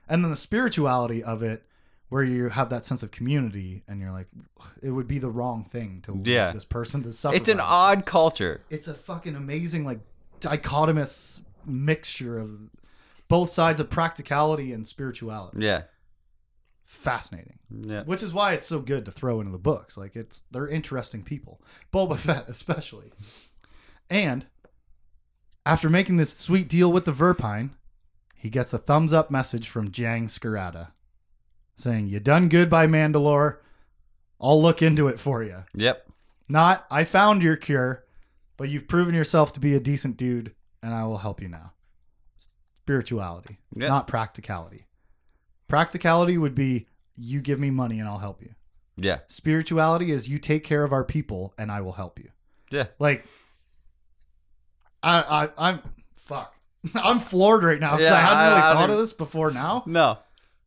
[0.09, 1.63] And then the spirituality of it,
[2.09, 4.29] where you have that sense of community, and you're like,
[4.83, 6.53] it would be the wrong thing to leave Yeah.
[6.53, 7.37] this person to suffer.
[7.37, 8.61] it's an odd culture.
[8.71, 10.01] It's a fucking amazing, like,
[10.41, 12.71] dichotomous mixture of
[13.29, 15.59] both sides of practicality and spirituality.
[15.61, 15.85] Yeah,
[16.85, 17.59] Fascinating.
[17.71, 19.97] yeah, Which is why it's so good to throw into the books.
[19.97, 21.61] Like it's they're interesting people.
[21.93, 23.11] Boba Fett especially.
[24.11, 24.47] And
[25.67, 27.71] after making this sweet deal with the Verpine,
[28.35, 30.89] he gets a thumbs up message from Jaing Skirata
[31.77, 33.59] saying, You done good by Mandalore.
[34.41, 35.65] I'll look into it for you.
[35.75, 36.07] yep,
[36.49, 38.05] Not, I found your cure,
[38.57, 41.73] but you've proven yourself to be a decent dude and I will help you now.
[42.83, 43.89] Spirituality, Yeah.
[43.89, 44.87] not practicality.
[45.69, 46.87] Practicality would be
[47.17, 48.51] you give me money and I'll help you.
[48.97, 49.21] Yeah.
[49.29, 52.31] Spirituality is you take care of our people and I will help you.
[52.71, 52.89] Yeah.
[52.99, 53.25] Like,
[55.05, 55.81] I, I, I'm
[56.17, 56.55] fuck.
[56.95, 59.51] I'm floored right now because Yeah, I hadn't I- really I thought of this before
[59.51, 59.83] now.
[59.87, 60.19] No.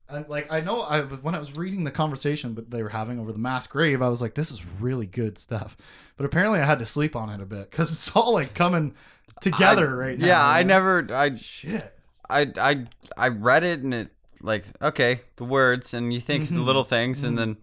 [0.09, 3.19] And like I know I when I was reading the conversation but they were having
[3.19, 5.75] over the mass grave, I was like, this is really good stuff.
[6.15, 8.95] But apparently I had to sleep on it a bit because it's all like coming
[9.41, 10.25] together I- right now.
[10.27, 10.67] Yeah, I know?
[10.67, 11.93] never I shit.
[12.29, 12.85] I I
[13.17, 14.09] I read it and it
[14.41, 16.65] like okay, the words and you think the Mhm.
[16.65, 17.57] little things and then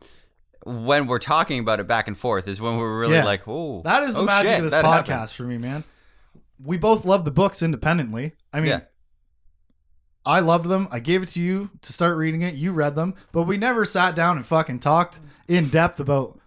[0.65, 3.25] when we're talking about it back and forth is when we're really Yeah.
[3.25, 5.31] like, oh, That is the oh, magic shit, of this podcast happened.
[5.31, 5.85] for me, man.
[6.63, 8.33] We both love the books independently.
[8.53, 8.81] I mean, Yeah.
[10.27, 10.89] I loved them.
[10.91, 12.55] I gave it to you to start reading it.
[12.55, 16.39] You read them, but we never sat down and fucking talked in depth about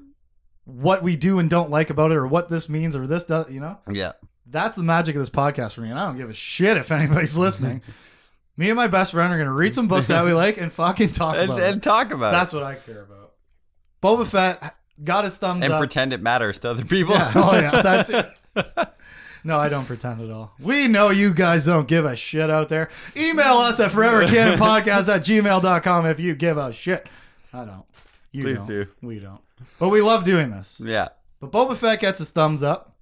[0.65, 3.51] what we do and don't like about it or what this means or this does,
[3.51, 3.77] you know?
[3.91, 4.13] Yeah.
[4.47, 6.91] That's the magic of this podcast for me, and I don't give a shit if
[6.91, 7.81] anybody's listening.
[8.55, 11.11] me and my best friend are gonna read some books that we like and fucking
[11.11, 11.83] talk And, about and it.
[11.83, 13.33] talk about That's what I care about.
[14.01, 15.79] Boba Fett got his thumbs it and up.
[15.79, 17.13] pretend it matters to other people.
[17.13, 17.31] Yeah.
[17.35, 17.81] Oh yeah.
[17.81, 18.09] That's
[18.55, 18.89] it.
[19.47, 20.51] No, I don't pretend at all.
[20.59, 22.89] We know you guys don't give a shit out there.
[23.15, 27.07] Email us at forevercanonpodcast at gmail.com if you give a shit.
[27.53, 27.85] I don't.
[28.33, 28.67] You Please don't.
[28.67, 28.87] do.
[29.01, 29.39] We don't.
[29.79, 30.81] But we love doing this.
[30.83, 31.07] yeah.
[31.39, 32.97] But Boba Fett gets his thumbs up,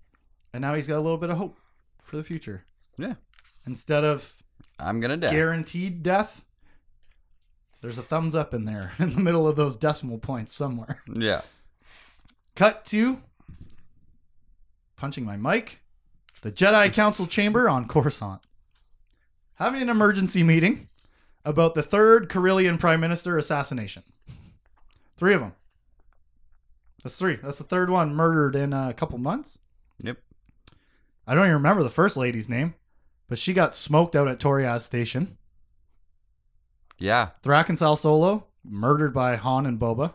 [0.53, 1.57] and now he's got a little bit of hope
[2.03, 2.63] for the future.
[2.95, 3.15] Yeah.
[3.65, 4.35] Instead of
[4.77, 5.31] I'm gonna die.
[5.31, 6.45] guaranteed death,
[7.81, 11.01] there's a thumbs up in there in the middle of those decimal points somewhere.
[11.11, 11.41] Yeah.
[12.55, 13.23] Cut to
[14.95, 15.81] punching my mic.
[16.45, 18.39] The Jedi Council chamber on Coruscant.
[19.55, 20.89] Having an emergency meeting
[21.43, 24.03] about the third Corellian Prime Minister assassination.
[25.17, 25.55] Three of them.
[27.01, 27.37] That's three.
[27.37, 29.57] That's the third one murdered in a couple months.
[30.03, 30.19] Yep.
[31.25, 32.75] I don't even remember the first lady's name,
[33.27, 35.39] but she got smoked out at Toriaz Station.
[36.99, 37.29] Yeah.
[37.41, 40.13] Thrackan Sal Solo murdered by Han and Boba.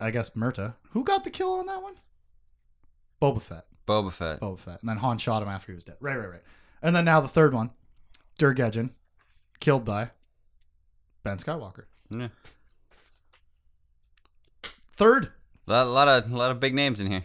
[0.00, 0.76] I guess Mirta.
[0.92, 1.96] Who got the kill on that one?
[3.20, 3.67] Boba Fett.
[3.88, 4.40] Boba Fett.
[4.40, 4.80] Boba Fett.
[4.80, 5.96] And then Han shot him after he was dead.
[6.00, 6.42] Right, right, right.
[6.82, 7.70] And then now the third one,
[8.38, 8.90] Dur Gejjen,
[9.60, 10.10] killed by
[11.24, 11.84] Ben Skywalker.
[12.10, 12.28] Yeah.
[14.92, 15.32] Third,
[15.66, 17.24] A lot of a lot of big names in here.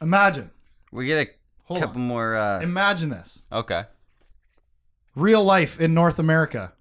[0.00, 0.50] imagine.
[0.90, 1.30] We get a
[1.64, 2.06] Hold couple on.
[2.08, 2.36] more.
[2.36, 3.42] Uh, Imagine this.
[3.50, 3.84] okay.
[5.14, 6.72] Real life in North America.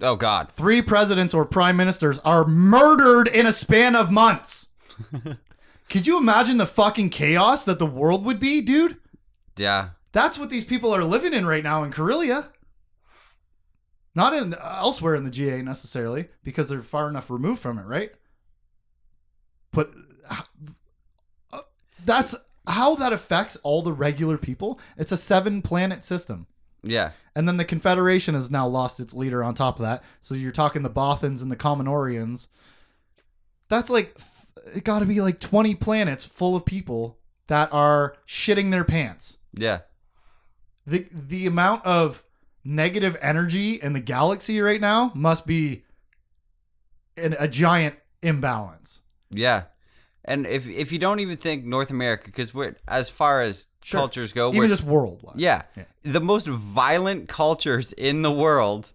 [0.00, 0.48] Oh God.
[0.50, 4.68] Three presidents or prime ministers are murdered in a span of months.
[5.88, 8.98] Could you imagine the fucking chaos that the world would be, dude?
[9.56, 9.90] Yeah.
[10.12, 12.50] That's what these people are living in right now in Corellia.
[14.14, 18.12] Not in elsewhere in the GA necessarily, because they're far enough removed from it, right?
[19.72, 19.92] But
[21.52, 21.60] uh,
[22.04, 22.34] that's
[22.66, 24.80] how that affects all the regular people.
[24.96, 26.46] It's a seven planet system.
[26.82, 27.10] Yeah.
[27.34, 30.02] And then the Confederation has now lost its leader on top of that.
[30.22, 32.46] So you're talking the Bothans and the Commenorians.
[33.68, 34.16] That's like,
[34.74, 39.38] it got to be like 20 planets full of people that are shitting their pants.
[39.54, 39.80] Yeah.
[40.86, 42.22] The, the amount of
[42.64, 45.84] negative energy in the galaxy right now must be
[47.16, 49.00] an, a giant imbalance.
[49.30, 49.64] Yeah.
[50.24, 54.00] And if if you don't even think North America, because we're as far as Sure.
[54.00, 55.36] cultures go, Even we're just worldwide.
[55.36, 55.84] yeah, Yeah.
[56.02, 58.92] the most violent cultures in the world.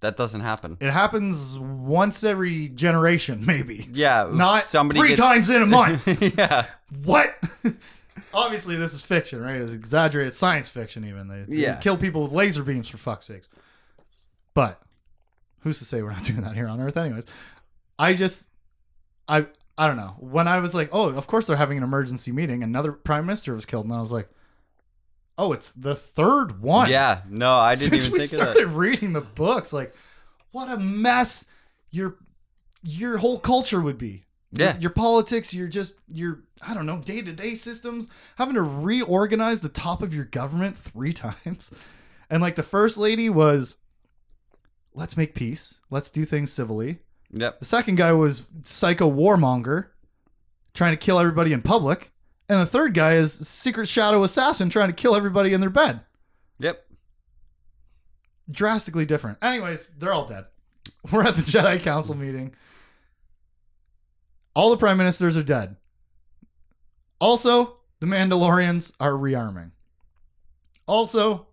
[0.00, 0.78] That doesn't happen.
[0.80, 3.86] It happens once every generation, maybe.
[3.92, 4.28] Yeah.
[4.32, 6.06] Not somebody three gets, times in a month.
[6.38, 6.66] yeah.
[7.04, 7.36] what?
[8.34, 9.60] Obviously, this is fiction, right?
[9.60, 11.28] It's exaggerated science fiction, even.
[11.28, 11.76] They, they Yeah.
[11.76, 13.48] kill people with laser beams, for fuck's sakes.
[14.54, 14.80] But
[15.60, 17.26] who's to say we're not doing that here on Earth, anyways?
[17.98, 18.46] I just,
[19.28, 19.46] I,
[19.76, 20.14] I don't know.
[20.18, 22.62] When I was like, oh, of course they're having an emergency meeting.
[22.62, 24.28] Another prime minister was killed, and I was like,
[25.40, 26.90] oh, it's the third one.
[26.90, 27.22] Yeah.
[27.28, 28.74] No, I didn't Since even we think of started that.
[28.74, 29.94] reading the books, like,
[30.52, 31.46] what a mess
[31.90, 32.16] your
[32.82, 34.24] your whole culture would be.
[34.52, 34.78] Your- Yeah.
[34.78, 40.02] Your, politics, your just your I don't know, day-to-day systems, having to reorganize the top
[40.02, 41.72] of your government 3 times.
[42.28, 43.76] And like the first lady was
[44.94, 45.78] let's make peace.
[45.90, 46.98] Let's do things civilly.
[47.32, 47.60] Yep.
[47.60, 49.86] The second guy was psycho warmonger
[50.74, 52.09] trying to kill everybody in public.
[52.50, 56.00] And the third guy is secret shadow assassin trying to kill everybody in their bed
[56.58, 56.84] Yep.
[58.50, 59.38] drastically different.
[59.40, 60.46] Anyways, they're all dead.
[61.12, 62.52] We're at the Jedi Council meeting.
[64.56, 65.76] All the prime ministers are dead.
[67.20, 69.70] Also, the Mandalorians are rearming.
[70.88, 71.46] Also,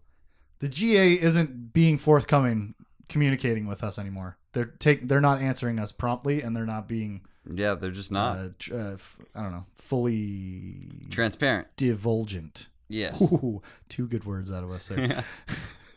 [0.58, 2.74] the GA isn't being forthcoming
[3.08, 4.40] communicating with us anymore.
[4.54, 7.22] They're take they're not answering us promptly and they're not being
[7.54, 7.76] Yeah.
[7.76, 10.76] They're just not uh, tr- uh, f- I don't know, fully
[11.10, 11.68] transparent.
[11.78, 13.22] divulgent Yes.
[13.22, 15.26] Ooh, two good words out of us there.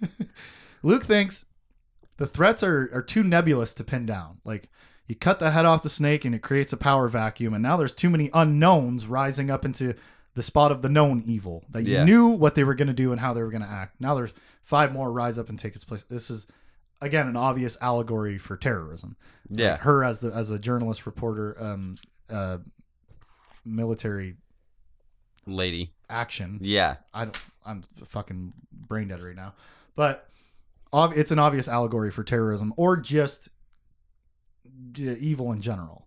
[0.83, 1.47] Luke thinks
[2.17, 4.39] the threats are, are too nebulous to pin down.
[4.45, 4.69] Like,
[5.07, 7.77] you cut the head off the snake and it creates a power vacuum, and now
[7.77, 9.95] there's too many unknowns rising up into
[10.35, 12.05] the spot of the known evil that you Yeah.
[12.05, 14.01] knew what they were going to do and how they were going to act.
[14.01, 14.33] Now there's
[14.63, 16.05] five more rise up and take its place.
[16.05, 16.47] This is
[17.01, 19.17] again an obvious allegory for terrorism.
[19.49, 19.73] yeah.
[19.73, 21.97] Like her as the as a journalist reporter, um,
[22.31, 22.59] uh,
[23.65, 24.37] military
[25.47, 25.93] Lady.
[26.09, 26.59] action.
[26.63, 26.97] Yeah.
[27.15, 29.55] I don't, I'm fucking brain dead right now,
[29.97, 30.29] but
[30.93, 33.49] ob- it's an obvious allegory for terrorism or just
[34.97, 36.07] evil in general.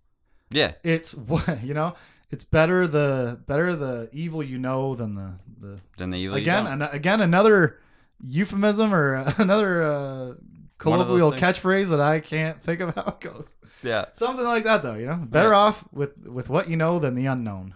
[0.52, 0.74] Yeah.
[0.84, 1.96] It's what you know.
[2.30, 6.38] It's better the better the evil you know than the the Then the evil.
[6.38, 7.80] you again an, again another
[8.26, 10.53] euphemism or another uh, One of those
[10.84, 13.58] colloquial catchphrase that I can't think of how it goes.
[13.82, 14.06] yeah.
[14.14, 15.16] Something like that though, you know.
[15.16, 15.56] Better Yeah.
[15.56, 17.76] off with with what you know than the unknown.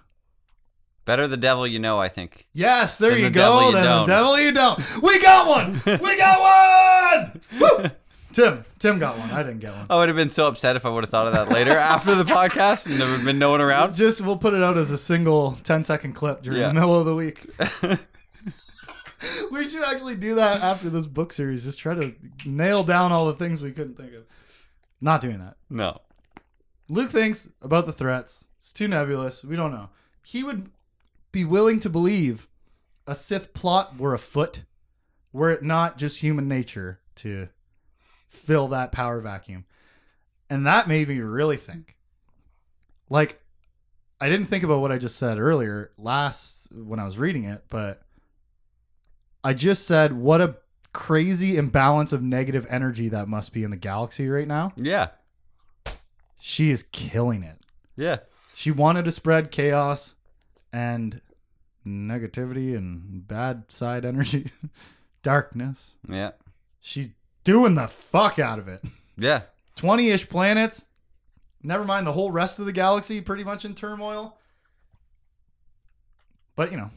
[1.06, 2.00] Better the devil you know.
[2.00, 2.48] I think.
[2.54, 3.72] Yes, there Then you the go.
[3.72, 5.02] then the devil you don't.
[5.02, 5.82] We got one.
[5.86, 7.42] we got one.
[7.62, 7.90] Woo!
[8.34, 9.32] Tim, Tim got one.
[9.32, 9.88] I didn't get one.
[9.90, 12.14] I would have been so upset if I would have thought of that later after
[12.14, 13.96] the podcast and there would have been no one around.
[13.96, 16.68] Just we'll put it out as a single 10 second clip during Yeah.
[16.68, 17.46] the middle of the week.
[19.52, 21.64] we should actually do that after this book series.
[21.64, 22.14] Just try to
[22.46, 24.26] nail down all the things we couldn't think of.
[25.02, 25.58] Not doing that.
[25.70, 26.02] no.
[26.90, 28.46] Luke thinks about the threats.
[28.58, 29.44] It's too nebulous.
[29.44, 29.90] We don't know.
[30.24, 30.70] He would
[31.34, 32.48] be willing to believe
[33.06, 34.64] a Sith plot were afoot,
[35.34, 37.50] were it not just human nature to
[38.30, 39.66] fill that power vacuum.
[40.50, 41.98] And that made me really think.
[43.10, 43.42] Like,
[44.20, 47.66] I didn't think about what I just said earlier last when I was reading it,
[47.70, 48.02] but
[49.44, 50.58] I just said what a
[50.94, 54.74] crazy imbalance of negative energy that must be in the galaxy right now.
[54.76, 55.10] Yeah.
[56.40, 57.60] She is killing it.
[57.96, 58.18] Yeah.
[58.56, 60.16] She wanted to spread chaos
[60.74, 61.22] and
[61.86, 64.52] negativity and bad side energy,
[65.24, 65.96] darkness.
[66.10, 66.32] Yeah.
[66.80, 67.10] She's
[67.44, 68.84] doing the fuck out of it.
[69.18, 69.42] Yeah.
[69.76, 70.86] 20 ish planets.
[71.64, 74.38] Never mind the whole rest of the galaxy, pretty much in turmoil.
[76.56, 76.92] But, you know,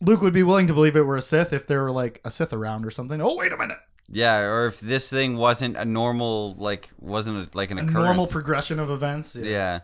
[0.00, 2.30] Luke would be willing to believe it were a Sith if there were like a
[2.30, 3.20] Sith around or something.
[3.20, 3.78] Oh, wait a minute.
[4.08, 4.40] Yeah.
[4.40, 8.04] Or if this thing wasn't a normal, like, wasn't a, like an A occurrence.
[8.04, 9.34] normal progression of events.
[9.36, 9.80] Yeah.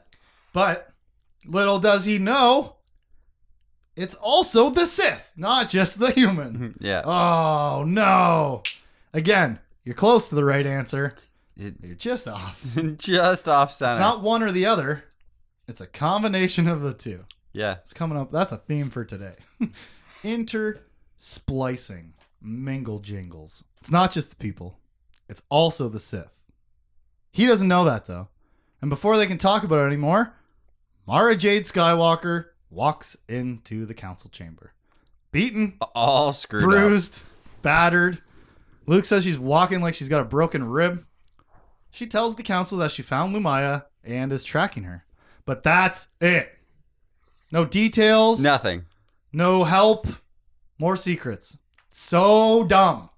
[0.52, 0.90] But
[1.46, 2.76] little does he know,
[3.96, 6.74] it's also the Sith, not just the human.
[6.80, 7.02] Yeah.
[7.04, 8.62] Oh, no.
[9.14, 11.14] Again, you're close to the right answer.
[11.56, 12.64] It- You're just off.
[12.96, 13.98] just off It's center.
[14.00, 15.04] not one or the other,
[15.68, 17.24] it's a combination of the two.
[17.52, 17.76] yeah.
[17.80, 18.30] It's coming up.
[18.32, 19.34] That's a theme for today.
[20.22, 22.10] Intersplicing,
[22.40, 23.64] mingle jingles.
[23.80, 24.78] It's not just the people,
[25.28, 26.30] it's also the Sith.
[27.32, 28.28] He doesn't know that though.
[28.80, 30.34] And before they can talk about it anymore,
[31.06, 34.72] Mara Jade Skywalker walks into the council chamber.
[35.32, 36.68] Beaten, All screwed up.
[36.70, 37.24] bruised,
[37.62, 38.20] battered.
[38.86, 41.04] Luke says she's walking like she's got a broken rib.
[41.90, 45.04] She tells the council that she found Lumiya and is tracking her.
[45.44, 46.56] But that's it.
[47.52, 48.40] No details.
[48.40, 48.84] Nothing.
[49.32, 50.06] No help.
[50.78, 51.58] More secrets.
[51.88, 53.10] So dumb.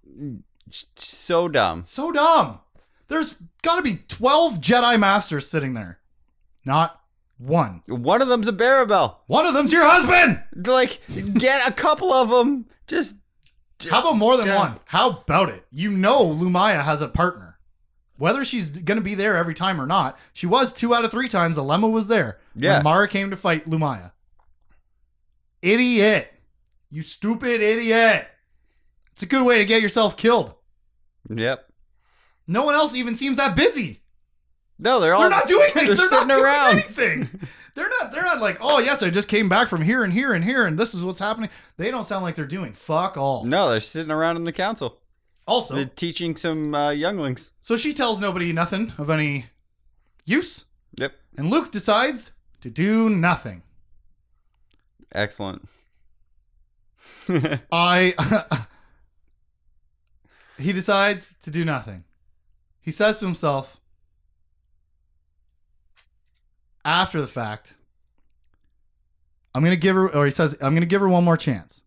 [0.96, 1.82] So dumb.
[1.82, 2.60] So dumb.
[3.08, 5.98] There's got to be 12 Jedi Masters sitting there.
[6.64, 7.00] Not
[7.38, 7.82] one.
[7.86, 9.20] One of them's a Barabel.
[9.26, 10.42] One of them's your husband.
[10.54, 11.00] Like,
[11.34, 12.66] get a couple of them.
[12.86, 13.16] Just.
[13.90, 14.78] How about more than one?
[14.86, 15.64] How about it?
[15.70, 17.58] You know Lumiya has a partner.
[18.16, 21.10] Whether she's going to be there every time or not, she was two out of
[21.10, 21.58] three times.
[21.58, 22.38] Alema was there.
[22.54, 22.74] Yeah.
[22.74, 24.12] When Mara came to fight Lumiya.
[25.62, 26.32] Idiot.
[26.90, 28.26] You stupid idiot.
[29.12, 30.54] It's a good way to get yourself killed.
[31.30, 31.66] Yep.
[32.46, 34.02] No one else even seems that busy.
[34.78, 35.20] No, they're all.
[35.22, 35.86] They're not doing anything.
[35.86, 36.72] They're, They're, sitting around.
[36.72, 37.30] anything.
[37.74, 38.12] They're not.
[38.12, 40.66] They're not like, oh yes, I just came back from here and here and here,
[40.66, 41.48] and this is what's happening.
[41.78, 43.44] They don't sound like they're doing fuck all.
[43.44, 44.98] No, they're sitting around in the council.
[45.46, 47.52] Also, They're teaching some uh, younglings.
[47.62, 49.46] so she tells nobody nothing of any
[50.24, 50.66] use,
[50.98, 51.14] Yep.
[51.38, 53.62] and Luke decides to do nothing.
[55.14, 55.68] Excellent.
[57.72, 58.66] I.
[60.58, 62.04] he decides to do nothing.
[62.80, 63.80] He says to himself,
[66.84, 67.74] after the fact,
[69.54, 71.36] I'm going to give her, or he says, I'm going to give her one more
[71.36, 71.84] chance.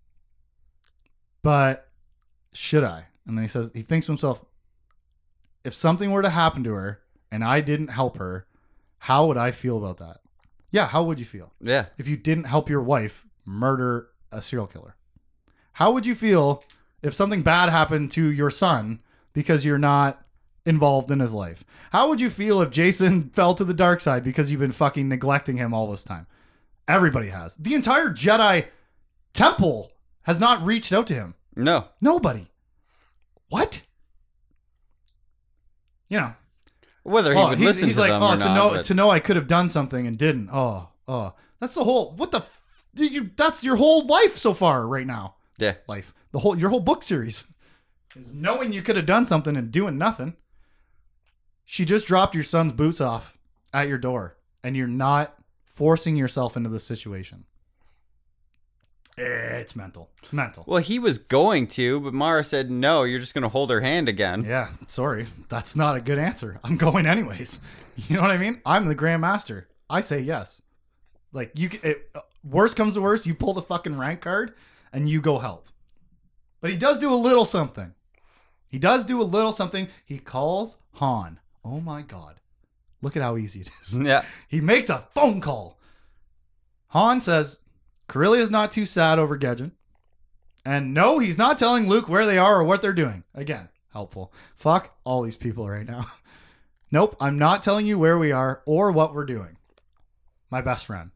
[1.41, 1.89] But
[2.53, 3.05] should I?
[3.28, 4.45] And then he says, he thinks to himself,
[5.63, 7.01] if something were to happen to her
[7.32, 8.47] and I didn't help her,
[8.99, 10.21] how would I feel about that?
[10.76, 11.53] Yeah, how would you feel?
[11.61, 11.86] yeah.
[11.97, 14.97] if you didn't help your wife murder a serial killer?
[15.71, 16.65] How would you feel
[17.01, 18.99] if something bad happened to your son
[19.32, 20.26] because you're not
[20.65, 21.63] involved in his life?
[21.93, 25.07] How would you feel if Jacen fell to the dark side because you've been fucking
[25.07, 26.28] neglecting him all this time?
[26.89, 27.55] Everybody has.
[27.55, 28.65] The entire Jedi
[29.34, 31.36] Temple has not reached out to him.
[31.55, 31.86] No.
[32.01, 32.47] Nobody.
[33.47, 33.82] What?
[36.09, 36.34] You know,
[37.06, 38.56] Whether he oh, would he's, listen he's to like, them oh, or to not.
[38.56, 40.49] know but- to know I could have done something and didn't.
[40.51, 42.12] Oh, oh, that's the whole.
[42.16, 42.39] What the?
[42.39, 42.62] f-
[42.95, 43.30] Did you?
[43.36, 45.36] That's your whole life so far right now.
[45.60, 45.76] yeah.
[45.88, 47.43] Life, the whole your whole book series
[48.16, 50.36] is knowing you could have done something and doing nothing.
[51.64, 53.38] She just dropped your son's boots off
[53.72, 57.45] at your door, and you're not forcing yourself into this situation.
[59.18, 59.24] Eh,
[59.59, 60.09] It's mental.
[60.22, 60.63] It's mental.
[60.68, 63.82] Well, he was going to, but Mara said, no, you're just going to hold her
[63.82, 64.43] hand again.
[64.43, 65.28] Yeah, sorry.
[65.49, 66.59] That's not a good answer.
[66.63, 67.59] I'm going anyways.
[67.97, 68.59] You know what I mean?
[68.66, 69.70] I'm the Grand Master.
[69.89, 70.61] I say yes.
[71.32, 74.53] Like you, it, uh, worst comes to worst, you pull the fucking rank card
[74.91, 75.70] and you go help.
[76.59, 77.93] But he does do a little something.
[78.68, 79.88] He does do a little something.
[80.03, 81.39] He calls Han.
[81.63, 82.41] Oh my god!
[83.01, 83.97] Look at how easy it is.
[83.97, 84.24] Yeah.
[84.49, 85.80] He makes a phone call.
[86.88, 87.59] Han says,
[88.08, 89.72] Corellia's not too sad over Gejjen.
[90.66, 93.24] And no, he's not telling Luke where they are or what they're doing.
[93.36, 94.34] Again, helpful.
[94.56, 96.08] Fuck all these people right now.
[96.91, 99.58] nope, I'm not telling you where we are or what we're doing.
[100.49, 101.12] My best friend,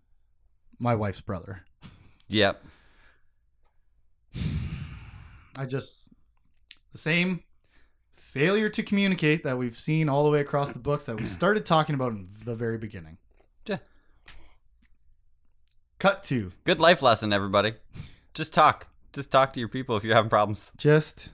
[0.77, 1.63] my wife's brother.
[2.27, 2.63] Yep.
[5.55, 6.09] I just,
[6.91, 7.43] the same
[8.15, 11.65] failure to communicate that we've seen all the way across the books that we started
[11.65, 13.17] talking about in the very beginning.
[15.99, 17.73] Cut to Good life lesson, everybody.
[18.33, 18.87] Just talk.
[19.11, 20.71] Just talk to your people if you're having problems.
[20.77, 21.29] just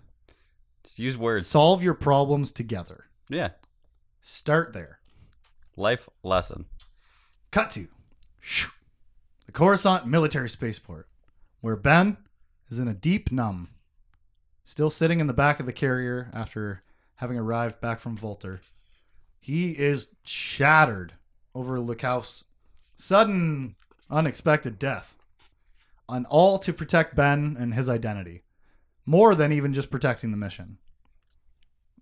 [0.84, 1.46] Just use words.
[1.46, 3.06] solve your problems together.
[3.30, 3.50] Yeah.
[4.22, 5.00] Start there.
[5.78, 6.66] Life lesson.
[7.52, 7.88] Cut to
[8.40, 8.70] shoo,
[9.46, 11.08] the Coruscant military spaceport,
[11.62, 12.18] where Ben
[12.70, 13.70] is in a deep numb,
[14.64, 16.82] still sitting in the back of the carrier after
[17.18, 18.62] having arrived back from Vulpter.
[19.40, 21.14] He is shattered
[21.54, 22.46] over Lekauf's
[22.96, 23.76] sudden,
[24.10, 25.16] unexpected death,
[26.08, 28.44] and all to protect Ben and his identity,
[29.06, 30.78] more than even just protecting the mission.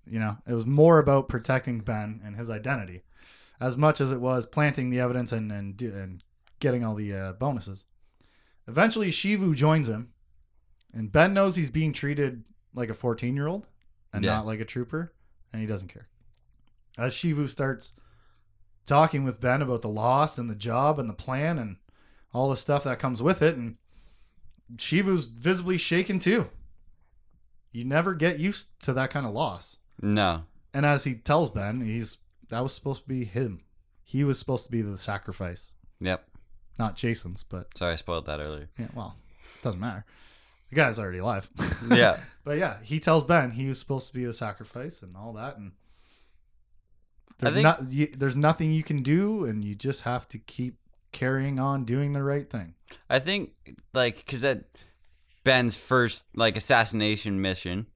[0.05, 3.03] You know, it was more about protecting Ben and his identity
[3.61, 6.23] as much as it was planting the evidence and and, and
[6.59, 7.85] getting all the uh, bonuses.
[8.67, 10.09] Eventually, Shevu joins him,
[10.93, 12.43] and Ben knows he's being treated
[12.73, 13.67] like a 14 year old
[14.11, 14.35] and Yeah.
[14.35, 15.13] not like a trooper,
[15.51, 16.07] and he doesn't care.
[16.97, 17.93] As Shevu starts
[18.85, 21.77] talking with Ben about the loss and the job and the plan and
[22.33, 23.77] all the stuff that comes with it, and
[24.77, 26.49] Shevu's visibly shaken too.
[27.71, 29.77] You never get used to that kind of loss.
[30.01, 30.43] No.
[30.73, 32.17] And as he tells Ben, he's
[32.49, 33.63] that was supposed to be him.
[34.03, 36.27] He was supposed to be the sacrifice, Yep.
[36.77, 37.41] not Jason's.
[37.43, 38.69] But Sorry, I spoiled that earlier.
[38.77, 39.15] yeah, well,
[39.63, 40.05] doesn't matter.
[40.69, 41.49] The guy's already alive.
[41.91, 42.17] Yeah.
[42.43, 45.57] but yeah, he tells Ben he was supposed to be the sacrifice and all that,
[45.57, 45.71] and
[47.39, 50.77] there's think- not you, there's nothing you can do, and you just have to keep
[51.13, 52.73] carrying on doing the right thing.
[53.09, 53.51] I think,
[53.93, 54.65] like, because that
[55.43, 57.87] Ben's first, like, assassination mission.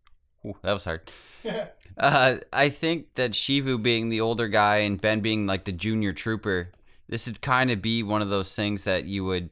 [0.46, 1.12] Ooh, that was hard.
[2.00, 6.14] Uh, I think that Shevu being the older guy and Ben being like the junior
[6.14, 6.72] trooper,
[7.10, 9.50] this would kind of be one of those things that you would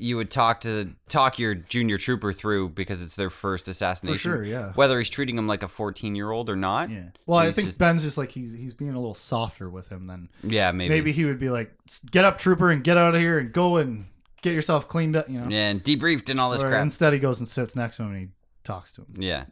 [0.00, 4.16] you would talk to talk your junior trooper through because it's their first assassination.
[4.30, 4.72] For sure, yeah.
[4.74, 6.88] Whether he's treating him like a 14 year old or not.
[6.90, 7.06] Yeah.
[7.26, 10.06] Well, I think just- Ben's just like he's he's being a little softer with him
[10.06, 10.94] than Yeah, maybe.
[10.94, 11.74] maybe he would be like,
[12.10, 14.06] "Get up, trooper, and get out of here and go and
[14.42, 15.48] get yourself cleaned up." You know.
[15.48, 16.82] Yeah, and debriefed and all this Or crap.
[16.82, 18.28] instead, he goes and sits next to him and he
[18.62, 19.14] talks to him.
[19.20, 19.44] Yeah,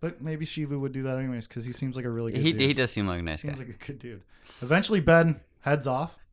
[0.00, 2.52] But maybe Shevu would do that anyways because he seems like a really good he
[2.52, 2.60] dude.
[2.62, 3.58] he does seem like a nice seems guy.
[3.58, 4.22] Seems like a good dude.
[4.62, 6.24] Eventually, Ben heads off,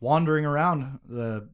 [0.00, 1.48] wandering around the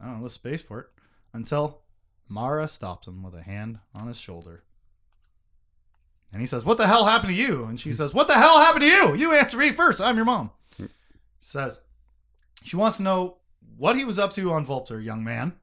[0.00, 0.92] I don't know the spaceport
[1.32, 1.80] until
[2.28, 4.62] Mara stops him with a hand on his shoulder.
[6.32, 8.58] And he says, "What the hell happened to you?" And she says, "What the hell
[8.58, 9.14] happened to you?
[9.14, 10.00] You answer me first.
[10.00, 10.86] I'm your mom." Hmm.
[11.40, 11.80] She says
[12.62, 13.36] she wants to know
[13.76, 15.54] what he was up to on Vulpter, young man.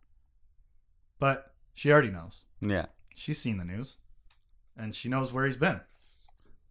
[1.19, 2.45] But she already knows.
[2.61, 3.95] Yeah, She's seen the news
[4.77, 5.81] and she knows where he's been.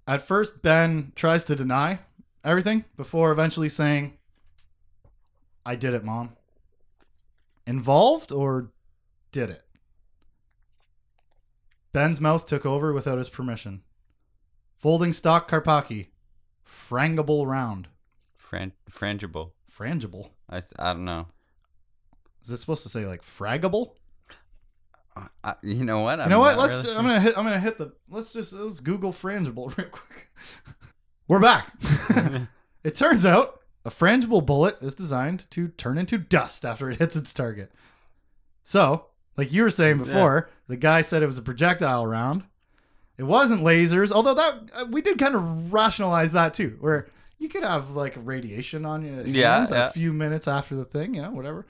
[0.07, 2.01] At first, Ben tries to deny
[2.45, 4.19] everything before eventually saying,
[5.65, 6.37] I did it, mom.
[7.67, 8.71] Involved or
[9.33, 9.65] did it?
[11.93, 13.83] Ben's mouth took over without his permission.
[14.79, 16.09] Folding stock Karpaki.
[16.67, 17.89] Frangable round.
[18.37, 19.53] Fran- frangible.
[19.71, 20.31] Frangible.
[20.51, 21.27] I I don't know.
[22.45, 23.93] Is it supposed to say like fraggable?
[25.17, 26.19] Uh, I, you know what?
[26.19, 26.59] You know what?
[26.59, 26.87] Let's.
[26.89, 27.39] I'm gonna hit.
[27.39, 27.93] I'm gonna hit the.
[28.09, 30.29] Let's just let's Google frangible real quick.
[31.29, 31.73] We're back.
[32.85, 37.17] it turns out a frangible bullet is designed to turn into dust after it hits
[37.17, 37.71] its target.
[38.63, 39.07] So,
[39.37, 42.45] like you were saying before, the guy said it was a projectile round.
[43.19, 47.09] It wasn't lasers, although that uh, we did kind of rationalize that too, where
[47.39, 49.89] you could have like radiation on your Yeah, hands yeah.
[49.89, 51.67] a few minutes after the thing, you know, whatever.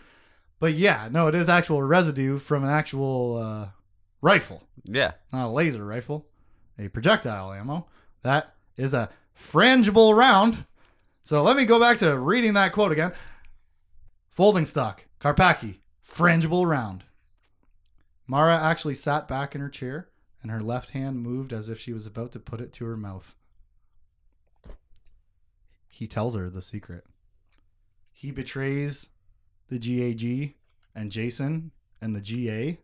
[0.61, 3.69] But yeah, no, it is actual residue from an actual uh,
[4.23, 5.13] rifle, Yeah.
[5.33, 6.27] not a laser rifle,
[6.79, 7.87] a projectile ammo.
[8.23, 10.65] That is a frangible round.
[11.25, 13.13] So let me go back to reading that quote again.
[14.31, 17.05] Folding stock, Karpaki, frangible round.
[18.27, 20.09] Mara actually sat back in her chair
[20.43, 22.97] and her left hand moved as if she was about to put it to her
[22.97, 23.35] mouth.
[25.89, 27.05] He tells her the secret.
[28.13, 29.09] He betrays
[29.69, 30.55] the GAG
[30.95, 31.71] and Jacen
[32.03, 32.81] and the GA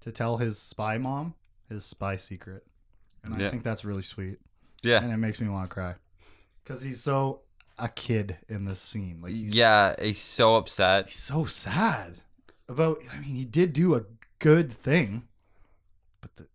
[0.00, 1.34] to tell his spy mom
[1.68, 2.64] his spy secret.
[3.22, 4.38] And I think that's really sweet.
[4.82, 5.02] Yeah.
[5.02, 5.96] And it makes me want to cry.
[6.62, 7.42] Because he's so
[7.78, 9.20] a kid in this scene.
[9.22, 11.06] Like he's, Yeah, he's so upset.
[11.06, 12.20] he's so sad
[12.68, 13.02] about.
[13.12, 14.02] I mean, he did do a
[14.38, 15.24] good thing,
[16.20, 16.46] but the,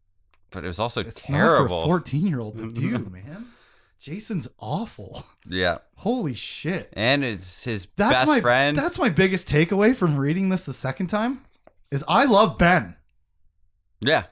[0.50, 1.82] But it was also it's terrible.
[1.84, 3.48] for fourteen-year-old to do, man.
[4.00, 5.24] Jacen's awful.
[5.48, 5.78] yeah.
[5.98, 6.90] Holy shit.
[6.94, 8.76] And it's his That's best my friend.
[8.76, 11.42] that's my biggest takeaway from reading this the second time
[11.92, 12.96] is I love Ben.
[14.00, 14.24] yeah.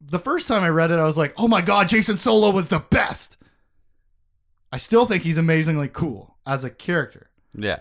[0.00, 2.68] The first time I read it, I was like, "Oh my god, Jacen Solo was
[2.68, 3.36] the best."
[4.72, 7.30] I still think he's amazingly cool as a character.
[7.54, 7.78] Yeah.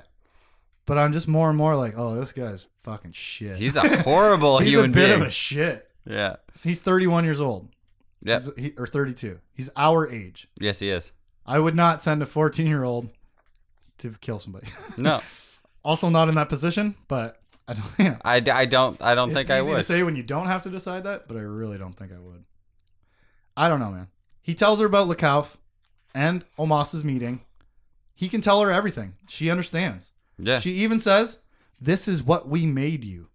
[0.86, 3.58] But I'm just more and more like, oh, this guy's fucking shit.
[3.58, 4.66] He's a horrible human being.
[4.66, 5.22] He's human a bit being.
[5.22, 5.90] of a shit.
[6.06, 6.36] yeah.
[6.64, 7.70] He's 31 years old.
[8.24, 8.42] Yep.
[8.42, 9.40] He's- he- or 32.
[9.54, 10.48] He's our age.
[10.60, 11.12] Yes, he is.
[11.46, 13.10] I would not send a 14 year old
[14.00, 14.68] to kill somebody.
[14.98, 15.22] No,
[15.84, 17.86] also not in that position, but I don't.
[18.00, 18.18] Yeah.
[18.24, 19.02] I, I don't.
[19.02, 19.86] I don't it's think I easy to would.
[19.86, 22.44] say when you don't have to decide that, but I really don't think I would.
[23.58, 24.08] I don't know, man.
[24.42, 25.56] He tells her about Lekauf
[26.16, 27.42] and Omas's meeting.
[28.16, 29.14] He can tell her everything.
[29.28, 30.12] She understands.
[30.40, 30.60] Yeah.
[30.60, 31.42] She even says,
[31.80, 33.28] "This is what we made you.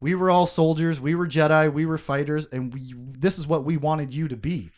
[0.00, 1.00] We were all soldiers.
[1.00, 1.72] We were Jedi.
[1.72, 2.94] We were fighters, and we.
[2.96, 4.70] This is what we wanted you to be."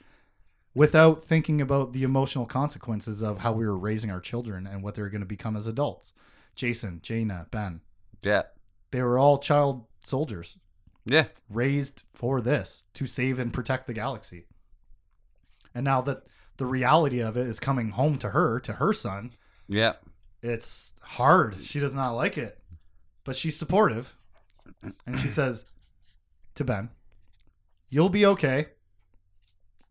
[0.73, 4.95] Without thinking about the emotional consequences of how we were raising our children and what
[4.95, 6.13] they were going to become as adults.
[6.57, 7.81] Jacen, Jaina, Ben,
[8.23, 8.43] yeah.
[8.93, 10.59] they were all child soldiers
[11.05, 11.27] Yeah.
[11.49, 14.47] raised for this to save and protect the galaxy.
[15.75, 16.23] And now that
[16.61, 19.33] the reality of it is coming home to her, to her son,
[19.67, 19.95] Yeah.
[20.43, 21.57] it's hard.
[21.63, 22.59] She does not like it,
[23.25, 24.15] but she's supportive.
[25.07, 25.65] And she says
[26.57, 26.91] to Ben,
[27.89, 28.67] You'll be okay.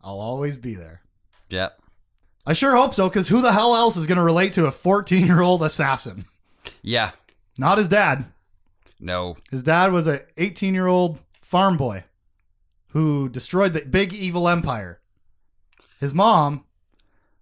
[0.01, 1.01] I'll always be there.
[1.49, 1.69] Yeah.
[2.45, 4.71] I sure hope so, because who the hell else is going to relate to a
[4.71, 6.25] 14 year old assassin?
[6.83, 7.11] Yeah.
[7.57, 8.25] Not his dad.
[8.99, 9.37] No.
[9.51, 12.03] His dad was a 18 year old farm boy
[12.89, 14.99] who destroyed the big evil empire.
[15.99, 16.65] His mom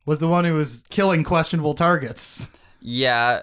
[0.05, 2.49] was the one who was killing questionable targets.
[2.81, 3.41] Yeah.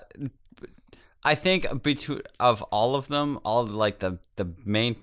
[1.23, 4.97] I think between of all of them, all like the the main,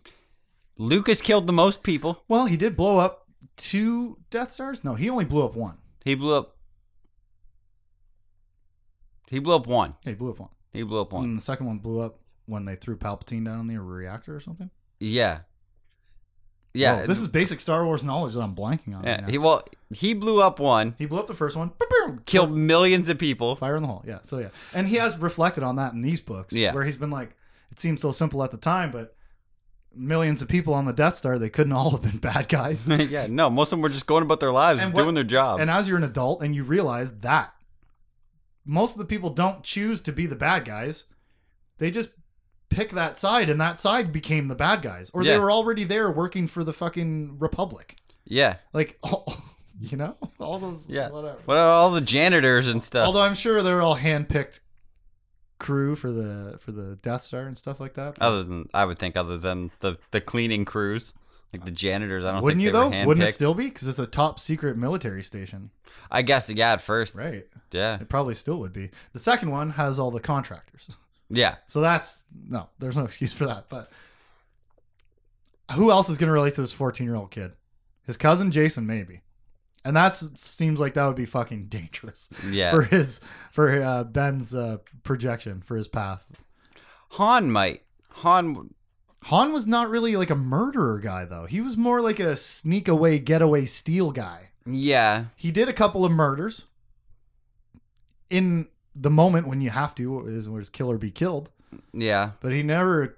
[0.77, 2.23] Lucas killed the most people.
[2.27, 4.83] Well, he did blow up two Death Stars.
[4.83, 5.77] No, he only blew up one.
[6.03, 6.57] He blew up.
[9.29, 9.95] He blew up one.
[10.03, 10.49] Yeah, he blew up one.
[10.73, 11.23] He blew up one.
[11.23, 14.39] And the second one blew up when they threw Palpatine down on the reactor or
[14.39, 14.69] something.
[14.99, 15.39] Yeah.
[16.73, 17.01] Yeah.
[17.01, 19.01] Whoa, this is basic Star Wars knowledge that I'm blanking on.
[19.03, 19.19] right yeah.
[19.21, 19.27] now.
[19.27, 19.63] He well,
[19.93, 21.71] he blew up one, he blew up the first one.
[22.25, 23.55] Killed millions of people.
[23.55, 24.03] Fire in the hole.
[24.07, 24.19] Yeah.
[24.23, 26.53] So yeah, and he has reflected on that in these books.
[26.53, 26.73] Yeah.
[26.73, 27.35] Where he's been like,
[27.71, 29.15] it seemed so simple at the time, but
[29.93, 32.87] millions of people on the Death Star, they couldn't all have been bad guys.
[32.87, 33.27] yeah.
[33.27, 35.59] No, most of them were just going about their lives, And doing what- their job.
[35.59, 37.53] and as you're an adult and you realize that
[38.65, 41.05] most of the people don't choose to be the bad guys,
[41.77, 42.09] they just
[42.71, 46.09] pick that side, and that side became the bad guys, or they were already there
[46.09, 47.97] working for the fucking Republic.
[48.25, 48.55] yeah.
[48.73, 48.99] Like,
[49.79, 50.87] you know, all those.
[50.89, 51.09] Yeah.
[51.09, 51.37] Whatever.
[51.45, 53.05] What are all the janitors and stuff?
[53.05, 54.61] Although I'm sure they're all handpicked
[55.59, 58.17] crew for the for the Death Star and stuff like that.
[58.19, 61.13] other than I would think, other than the the cleaning crews,
[61.53, 63.05] like the janitors, I don't Wouldn't you they though?
[63.05, 63.65] Wouldn't it still be?
[63.65, 65.69] Because it's a top secret military station,
[66.09, 67.43] I guess yeah, at first, right?
[67.71, 68.89] yeah, It probably still would be.
[69.13, 70.89] The second one has all the contractors,
[71.31, 72.69] yeah, so that's no.
[72.79, 73.69] There's no excuse for that.
[73.69, 73.89] But
[75.73, 77.53] who else is going to relate to this 14 year old kid?
[78.05, 79.21] His cousin Jacen, maybe.
[79.83, 82.71] And that seems like that would be fucking dangerous yeah.
[82.71, 83.19] for his
[83.51, 86.27] for uh, Ben's uh, projection for his path.
[87.11, 87.83] Han might.
[88.09, 88.73] Han,
[89.25, 91.45] Han was not really like a murderer guy though.
[91.45, 94.49] He was more like a sneak away, getaway, steal guy.
[94.65, 96.65] yeah, He did a couple of murders
[98.29, 101.49] in the moment when you have to, is was kill or be killed.
[101.93, 103.17] yeah, But he never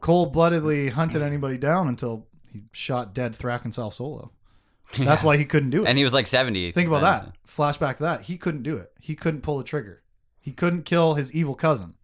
[0.00, 4.32] cold bloodedly hunted anybody down until he shot dead Thrackan Sal Solo.
[4.96, 5.26] That's Yeah.
[5.26, 5.88] why he couldn't do it.
[5.88, 6.70] And he was like seventy.
[6.72, 7.32] Think about then.
[7.32, 7.48] that.
[7.50, 8.22] Flashback to that.
[8.22, 8.92] He couldn't do it.
[9.00, 10.02] He couldn't pull the trigger.
[10.40, 11.94] He couldn't kill his evil cousin.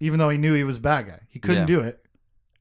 [0.00, 1.20] Even though he knew he was a bad guy.
[1.28, 1.76] He couldn't Yeah.
[1.76, 2.04] do it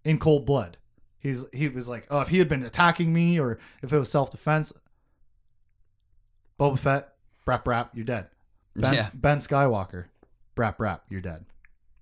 [0.04, 0.78] in cold blood.
[1.20, 4.10] He's he was like, oh, if he had been attacking me or if it was
[4.12, 4.74] self defense,
[6.60, 7.10] Boba Fett,
[7.48, 8.28] brap brap, you're dead.
[8.76, 9.10] Ben, Yeah.
[9.14, 10.06] ben Skywalker,
[10.56, 11.46] brap brap, you're dead.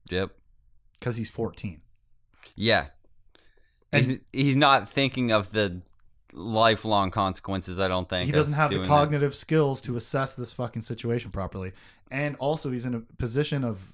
[0.10, 0.32] Yep.
[1.00, 1.82] because he's 14.
[2.56, 2.88] Yeah.
[3.92, 5.82] He's he's not thinking of the
[6.34, 7.78] lifelong consequences.
[7.80, 8.94] I don't think He doesn't have the doing that.
[8.94, 11.74] cognitive skills to assess this fucking situation properly.
[12.10, 13.94] And also, he's in a position of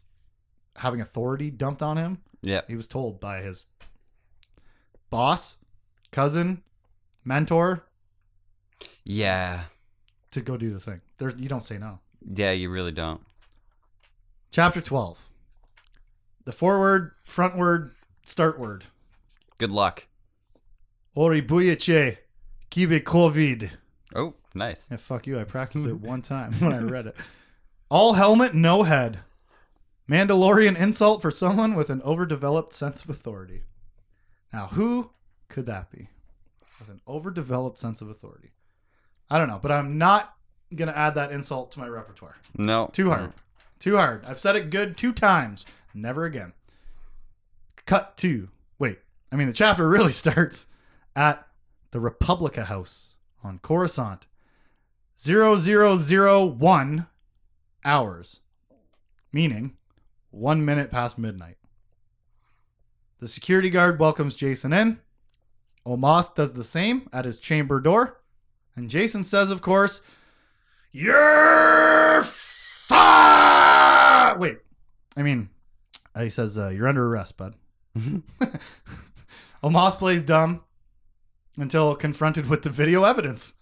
[0.76, 2.20] having authority dumped on him.
[2.42, 2.62] Yeah.
[2.68, 3.66] He was told by his
[5.10, 5.58] boss,
[6.12, 6.64] cousin,
[7.24, 7.84] mentor
[9.04, 9.66] Yeah.
[10.32, 11.02] to go do the thing.
[11.18, 12.00] There, you don't say no.
[12.26, 12.52] Yeah.
[12.52, 13.22] You really don't.
[14.52, 15.20] Chapter 12.
[16.46, 17.92] The forward, front word,
[18.24, 18.86] start word.
[19.60, 20.08] Good luck.
[21.16, 22.18] Oribuyeche,
[22.72, 23.72] kibe covid.
[24.16, 24.88] Oh, nice.
[24.90, 25.40] Yeah, fuck you.
[25.40, 27.16] I practiced it one time when I read it.
[27.90, 29.20] All helmet, no head.
[30.10, 33.64] Mandalorian insult for someone with an overdeveloped sense of authority.
[34.54, 35.12] Now, who
[35.50, 36.08] could that be?
[36.80, 38.52] With an overdeveloped sense of authority.
[39.30, 40.37] I don't know, but I'm not
[40.76, 42.36] to add that insult to my repertoire.
[42.58, 42.90] No.
[42.92, 43.30] Too hard.
[43.30, 43.34] Mm.
[43.80, 44.26] Too hard.
[44.26, 45.66] I've said it good two times.
[45.94, 46.54] Never again.
[47.86, 48.50] Cut to.
[48.80, 49.00] Wait.
[49.32, 50.68] I mean, the chapter really starts
[51.16, 51.48] at
[51.92, 54.26] the Republica House on Coruscant.
[55.18, 57.08] 0001
[57.86, 58.40] hours.
[59.32, 59.78] Meaning
[60.32, 61.58] one minute past midnight.
[63.20, 65.00] The security guard welcomes Jacen in.
[65.86, 68.22] Omas does the same at his chamber door.
[68.76, 70.02] And Jacen says, of course,
[70.98, 74.40] You're fired.
[74.40, 74.58] Wait,
[75.16, 75.50] I mean,
[76.16, 77.54] uh, he says, uh, You're under arrest, bud.
[79.64, 80.64] Omas plays dumb
[81.56, 83.54] until confronted with the video evidence.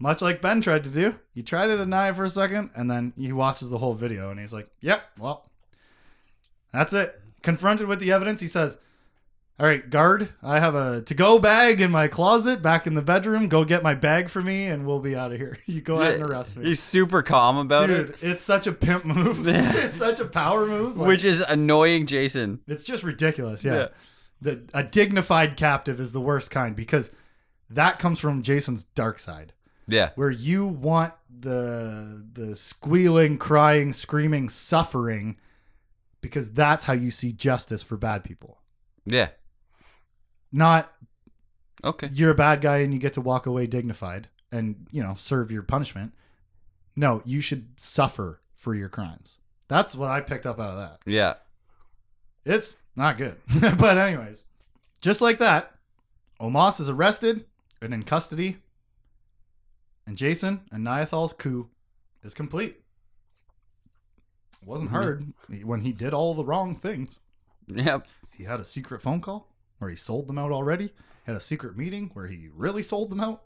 [0.00, 1.20] Much like Ben tried to do.
[1.32, 4.32] He tried to deny it for a second, and then he watches the whole video
[4.32, 5.48] and he's like, Yep, well,
[6.72, 7.14] that's it.
[7.42, 8.80] Confronted with the evidence, he says,
[9.60, 13.02] All right, guard, I have a to go bag in my closet back in the
[13.02, 13.46] bedroom.
[13.48, 15.58] Go get my bag for me, and we'll be out of here.
[15.66, 16.64] You go ahead and arrest me.
[16.64, 19.46] He's super calm about Dude, it, it's such a pimp move.
[19.48, 20.96] It's such a power move.
[20.96, 22.60] like- which is annoying Jacen.
[22.66, 23.62] it's just ridiculous.
[23.62, 23.74] Yeah.
[23.74, 23.88] Yeah.
[24.40, 27.10] The, a dignified captive is the worst kind because
[27.68, 29.52] that comes from Jacen's dark side,
[29.86, 30.10] Yeah.
[30.14, 35.36] where you want the the squealing, crying, screaming, suffering,
[36.22, 38.58] because that's how you see justice for bad people.
[39.04, 39.28] Yeah.
[40.52, 40.92] Not
[41.84, 42.10] Okay.
[42.12, 45.50] you're a bad guy and you get to walk away dignified and you know serve
[45.50, 46.12] your punishment.
[46.96, 49.38] No, you should suffer for your crimes.
[49.68, 50.98] That's what I picked up out of that.
[51.06, 51.34] Yeah.
[52.44, 53.36] It's not good.
[53.60, 54.44] but anyways,
[55.00, 55.72] just like that,
[56.40, 57.44] Omas is arrested
[57.80, 58.58] and in custody,
[60.06, 61.68] and Jacen and Niathal's coup
[62.22, 62.76] is complete.
[64.64, 64.96] Wasn't mm-hmm.
[64.98, 65.32] hard
[65.64, 67.20] when he did all the wrong things.
[67.68, 68.06] Yep.
[68.36, 69.49] He had a secret phone call
[69.80, 70.90] where he sold them out already.
[71.26, 73.42] Had a secret meeting where he really sold them out.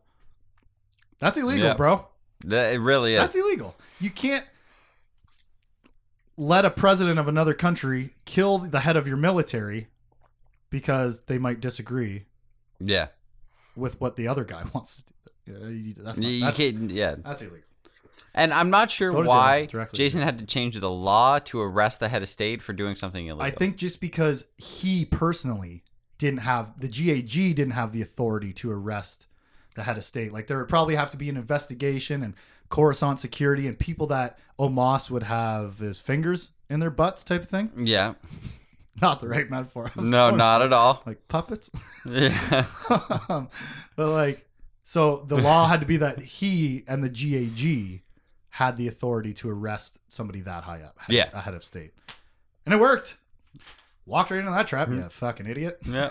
[1.19, 1.75] That's illegal, Yeah.
[1.75, 2.07] bro.
[2.45, 3.21] That it really is.
[3.21, 3.75] That's illegal.
[4.01, 4.45] You can't
[6.37, 9.89] let a president of another country kill the head of your military
[10.71, 12.25] because they might disagree
[12.81, 13.07] yeah.
[13.77, 15.13] with what the other guy wants to
[15.53, 15.95] do.
[16.03, 16.91] That's, not, You, that's, can't.
[16.91, 17.15] Yeah.
[17.25, 17.61] that's illegal.
[18.35, 19.69] And I'm not sure Go to jail why.
[19.71, 23.27] Jacen had to change the law to arrest the head of state for doing something
[23.27, 23.43] illegal.
[23.43, 25.85] I think just because he personally
[26.19, 29.27] didn't have the GAG didn't have the authority to arrest
[29.75, 30.33] the head of state.
[30.33, 32.35] Like there would probably have to be an investigation and
[32.71, 37.49] Coruscant security and people that Omas would have his fingers in their butts type of
[37.49, 37.71] thing.
[37.77, 38.15] Yeah.
[39.03, 39.91] Not the right metaphor.
[39.97, 41.03] No, not at all.
[41.05, 41.69] like puppets.
[42.07, 42.65] Yeah.
[43.29, 43.49] um,
[43.97, 44.47] but like,
[44.85, 48.03] so the law had to be that he and the GAG
[48.51, 51.29] had the authority to arrest somebody that high up, head Yeah.
[51.33, 51.93] a head of state,
[52.65, 53.17] and it worked.
[54.07, 54.97] Walked right into that trap, Hmm.
[54.99, 55.79] you fucking idiot.
[55.85, 56.11] yeah.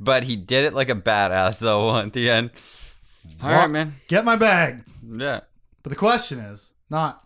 [0.00, 2.50] But he did it like a badass though at the end.
[3.42, 3.94] All Wa- right, man.
[4.08, 4.84] Get my bag.
[5.06, 5.40] Yeah.
[5.82, 7.24] But the question is not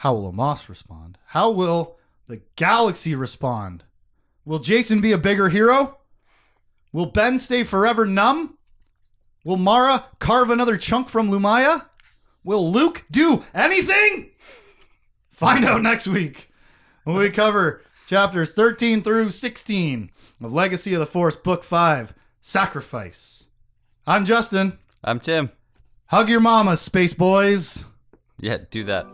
[0.00, 1.18] how will Omas respond?
[1.26, 1.96] How will
[2.26, 3.84] the galaxy respond?
[4.44, 5.98] Will Jacen be a bigger hero?
[6.92, 8.56] Will Ben stay forever numb?
[9.44, 11.86] Will Mara carve another chunk from Lumiya?
[12.44, 14.30] Will Luke do anything?
[15.30, 16.50] Find out next week
[17.06, 20.10] when we cover chapters 13 through 16
[20.42, 22.12] of Legacy of the Force, Book 5
[22.42, 23.46] Sacrifice.
[24.08, 24.78] I'm Justin.
[25.04, 25.52] I'm Tim.
[26.06, 27.84] Hug your mama, Space Boys.
[28.40, 29.06] Yeah, do that.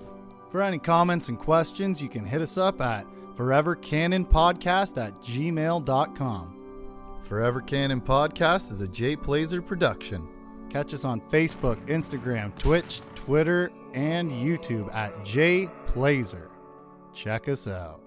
[0.51, 3.05] For any comments and questions, you can hit us up at
[3.37, 7.21] forevercanonpodcast at gmail.com.
[7.25, 10.27] Forever Canon Podcast is a Jay Plazer production.
[10.71, 16.49] Catch us on Facebook, Instagram, Twitch, Twitter, and YouTube at Jay Plazer.
[17.15, 18.02] Check us out.